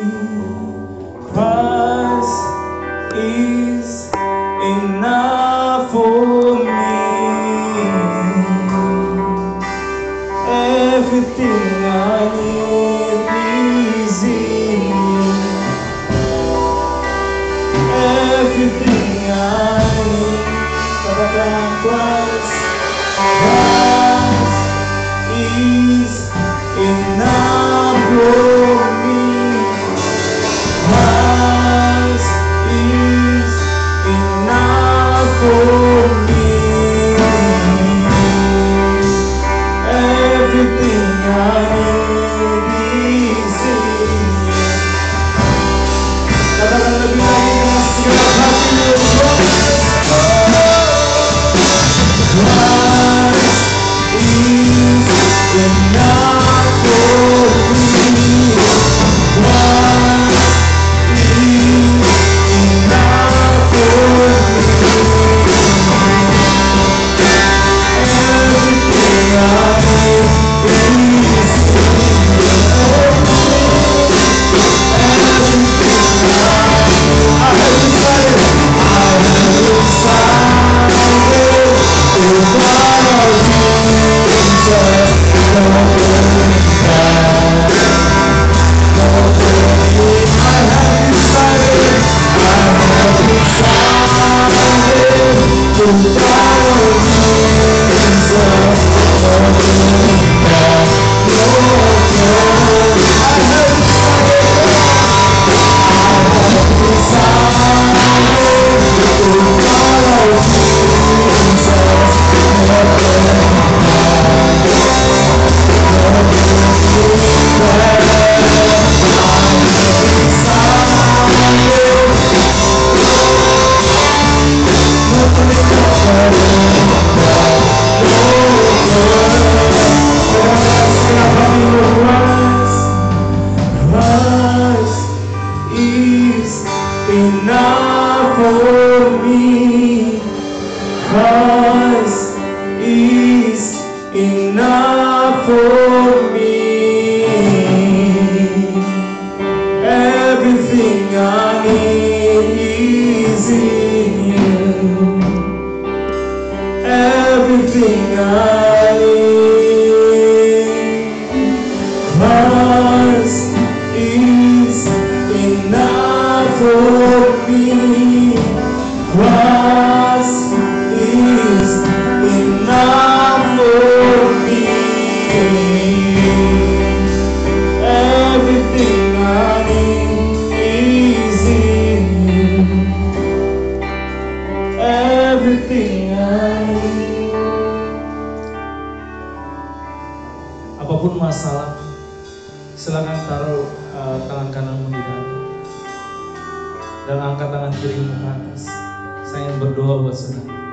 Saudara. 200.39 200.67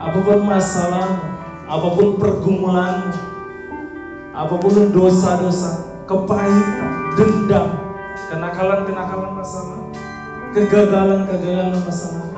Apa 0.00 0.18
pun 0.24 0.40
masalah, 0.48 1.08
apa 1.68 1.88
pun 1.92 2.08
pergumulan, 2.16 3.12
apa 4.32 4.54
pun 4.56 4.88
dosa-dosa, 4.90 6.04
kepahitan, 6.08 6.92
dendam, 7.20 7.68
kenakalan-kenakalan 8.32 9.30
masa 9.36 9.58
lalu, 9.68 9.86
kegagalan-kegagalan 10.56 11.80
masa 11.84 12.06
lalu. 12.16 12.28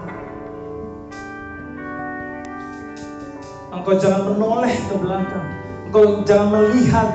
Engkau 3.73 3.99
jangan 3.99 4.31
menoleh 4.31 4.79
ke 4.79 4.95
belakang. 4.95 5.47
Engkau 5.91 6.23
jangan 6.23 6.49
melihat 6.55 7.09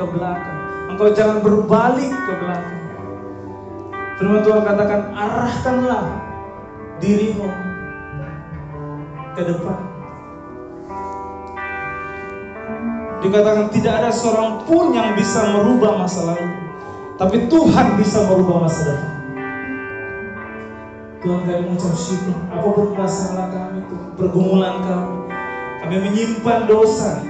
ke 0.00 0.04
belakang. 0.08 0.58
Engkau 0.88 1.12
jangan 1.12 1.44
berbalik 1.44 2.08
ke 2.08 2.32
belakang. 2.40 2.82
Firman 4.16 4.40
Tuhan 4.46 4.62
katakan, 4.64 5.00
arahkanlah 5.12 6.23
dirimu 7.02 7.48
ke 9.34 9.42
depan. 9.42 9.78
Dikatakan 13.24 13.66
tidak 13.72 13.94
ada 14.04 14.10
seorang 14.12 14.68
pun 14.68 14.92
yang 14.92 15.16
bisa 15.16 15.48
merubah 15.56 15.96
masa 15.96 16.34
lalu. 16.34 16.48
Tapi 17.14 17.48
Tuhan 17.48 17.96
bisa 17.96 18.18
merubah 18.28 18.68
masa 18.68 18.80
depan. 18.92 19.14
Tuhan 21.24 21.40
kami 21.48 21.60
mengucap 21.64 21.96
syukur 21.96 22.36
apa 22.52 22.68
pun 22.68 22.88
masalah 22.92 23.48
kami 23.48 23.80
Tuhan 23.88 24.08
pergumulan 24.12 24.76
kami 24.84 25.16
kami 25.80 25.96
menyimpan 26.04 26.68
dosa 26.68 27.24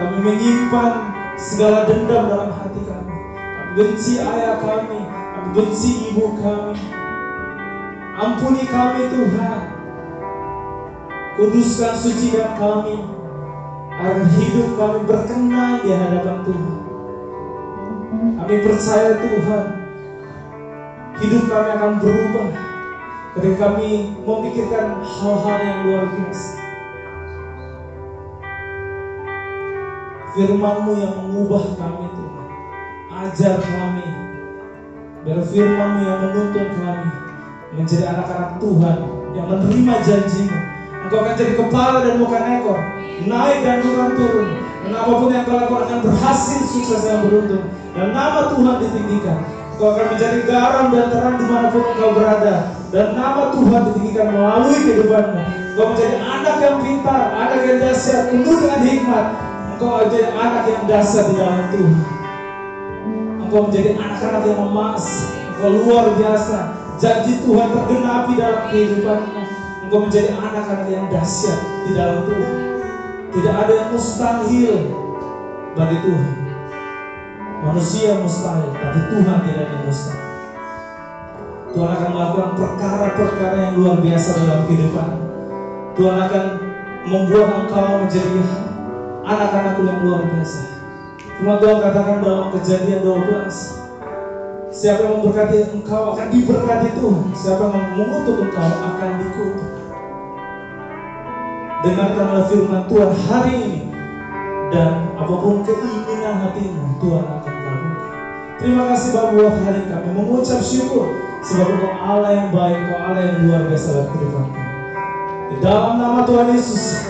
kami 0.00 0.16
menyimpan 0.24 0.92
segala 1.36 1.84
dendam 1.84 2.32
dalam 2.32 2.48
hati 2.56 2.80
kami 2.80 3.12
kami 3.36 3.70
benci 3.76 4.24
ayah 4.24 4.56
kami 4.56 5.04
kami 5.04 5.48
benci 5.52 6.16
ibu 6.16 6.32
kami 6.40 6.80
ampuni 8.22 8.62
kami 8.70 9.10
Tuhan 9.10 9.60
kuduskan 11.34 11.92
sucikan 11.98 12.54
kami 12.54 13.02
agar 13.98 14.26
hidup 14.38 14.68
kami 14.78 14.98
berkenan 15.10 15.82
di 15.82 15.90
hadapan 15.90 16.38
Tuhan 16.46 16.76
kami 18.38 18.54
percaya 18.62 19.10
Tuhan 19.18 19.64
hidup 21.18 21.42
kami 21.50 21.68
akan 21.74 21.92
berubah 21.98 22.48
ketika 23.32 23.56
kami 23.64 24.12
memikirkan 24.28 25.00
hal-hal 25.00 25.58
yang 25.64 25.78
luar 25.88 26.04
biasa. 26.12 26.60
Firmanmu 30.32 30.92
yang 30.96 31.14
mengubah 31.16 31.64
kami 31.76 32.06
Tuhan. 32.12 32.48
Ajar 33.12 33.56
kami. 33.60 34.08
Biar 35.22 35.40
firmanmu 35.44 36.00
yang 36.04 36.18
menuntun 36.28 36.68
kami 36.76 37.31
menjadi 37.72 38.04
anak-anak 38.12 38.60
Tuhan 38.60 38.96
yang 39.32 39.46
menerima 39.48 39.94
janjimu. 40.04 40.58
Engkau 41.02 41.18
akan 41.24 41.34
jadi 41.34 41.52
kepala 41.56 41.98
dan 42.04 42.14
bukan 42.20 42.42
ekor. 42.60 42.78
Naik 43.24 43.58
dan 43.64 43.76
bukan 43.80 44.08
turun. 44.16 44.48
Dan 44.82 44.92
apa 44.98 45.12
pun 45.14 45.28
yang 45.30 45.44
kau 45.46 45.56
lakukan 45.56 45.82
akan 45.88 45.98
berhasil 46.04 46.60
sukses 46.68 47.00
yang 47.08 47.24
beruntung. 47.24 47.64
Dan 47.96 48.12
nama 48.12 48.52
Tuhan 48.52 48.74
ditinggikan. 48.82 49.38
Kau 49.80 49.96
akan 49.96 50.06
menjadi 50.14 50.38
garam 50.44 50.86
dan 50.92 51.06
terang 51.08 51.36
di 51.40 51.46
mana 51.48 51.66
pun 51.72 51.82
engkau 51.96 52.10
berada. 52.12 52.54
Dan 52.92 53.16
nama 53.16 53.42
Tuhan 53.56 53.80
ditinggikan 53.88 54.26
melalui 54.36 54.78
kehidupanmu. 54.84 55.40
Kau 55.72 55.84
menjadi 55.96 56.16
anak 56.20 56.56
yang 56.60 56.76
pintar, 56.84 57.22
anak 57.32 57.60
yang 57.64 57.78
dahsyat, 57.80 58.22
penuh 58.28 58.56
dengan 58.60 58.80
hikmat. 58.84 59.26
Engkau 59.72 59.88
menjadi 60.04 60.28
anak 60.36 60.64
yang 60.68 60.82
dasar 60.84 61.22
di 61.24 61.34
dalam 61.40 61.64
Tuhan. 61.72 61.96
Engkau 63.48 63.60
menjadi 63.68 63.90
anak-anak 63.96 64.42
yang 64.44 64.60
emas. 64.60 65.04
Engkau 65.56 65.70
luar 65.72 66.04
biasa. 66.20 66.81
Janji 67.00 67.32
Tuhan 67.44 67.68
tergenapi 67.72 68.32
dalam 68.36 68.62
kehidupanmu. 68.68 69.40
Engkau 69.88 69.98
menjadi 70.08 70.28
anak-anak 70.36 70.88
yang 70.88 71.06
dahsyat 71.12 71.58
di 71.88 71.90
dalam 71.92 72.24
Tuhan. 72.24 72.52
Tidak 73.32 73.54
ada 73.56 73.72
yang 73.72 73.88
mustahil 73.92 74.74
bagi 75.72 75.96
Tuhan. 76.04 76.32
Manusia 77.62 78.10
mustahil, 78.20 78.68
tapi 78.76 79.00
Tuhan 79.08 79.36
tidak 79.48 79.62
ada 79.68 79.76
mustahil. 79.84 80.26
Tuhan 81.72 81.88
akan 81.88 82.10
melakukan 82.12 82.50
perkara-perkara 82.60 83.56
yang 83.56 83.74
luar 83.80 83.96
biasa 84.04 84.28
dalam 84.44 84.60
kehidupan. 84.68 85.08
Tuhan 85.96 86.16
akan 86.28 86.44
membuat 87.08 87.48
engkau 87.64 88.04
menjadi 88.04 88.40
anak-anak 89.24 89.74
yang 89.80 89.98
luar 90.04 90.22
biasa. 90.28 90.60
Firman 91.42 91.58
Tuhan 91.58 91.78
katakan 91.82 92.18
dalam 92.22 92.46
kejadian 92.54 93.00
12. 93.02 93.81
Siapa 94.72 95.04
yang 95.04 95.20
memberkati 95.20 95.68
engkau 95.68 96.16
akan 96.16 96.32
diberkati 96.32 96.96
Tuhan. 96.96 97.28
Siapa 97.36 97.60
yang 97.76 97.92
mengutuk 97.92 98.40
engkau 98.40 98.72
akan 98.72 99.10
dikutuk. 99.20 99.70
Dengarkanlah 101.84 102.44
firman 102.48 102.82
Tuhan 102.88 103.10
hari 103.28 103.52
ini. 103.52 103.80
Dan 104.72 105.12
apa 105.12 105.34
pun 105.36 105.60
keinginan 105.60 106.40
hatimu, 106.40 106.96
Tuhan 107.04 107.20
akan 107.20 107.52
lakukan. 107.52 107.92
Terima 108.56 108.82
kasih 108.88 109.08
Bapak 109.12 109.30
buat 109.36 109.56
hari 109.60 109.82
kami 109.84 110.08
mengucap 110.16 110.60
syukur 110.64 111.12
sebab 111.44 111.66
Engkau 111.76 111.92
Allah 111.92 112.30
yang 112.32 112.48
baik, 112.48 112.80
Engkau 112.80 112.96
Allah 112.96 113.22
yang 113.28 113.36
luar 113.44 113.62
biasa 113.68 114.08
kehidupan 114.08 114.44
kami. 114.56 114.72
Di 115.52 115.56
dalam 115.60 116.00
nama 116.00 116.24
Tuhan 116.24 116.48
Yesus, 116.56 117.04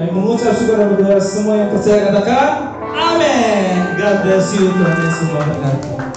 kami 0.00 0.10
mengucap 0.16 0.56
syukur 0.56 0.80
dan 0.80 0.88
berdoa 0.96 1.20
semua 1.20 1.54
yang 1.60 1.68
percaya 1.68 2.08
katakan, 2.08 2.48
Amin. 2.96 4.00
God 4.00 4.16
bless 4.24 4.56
you, 4.56 4.72
Tuhan 4.72 4.96
Yesus. 5.04 6.07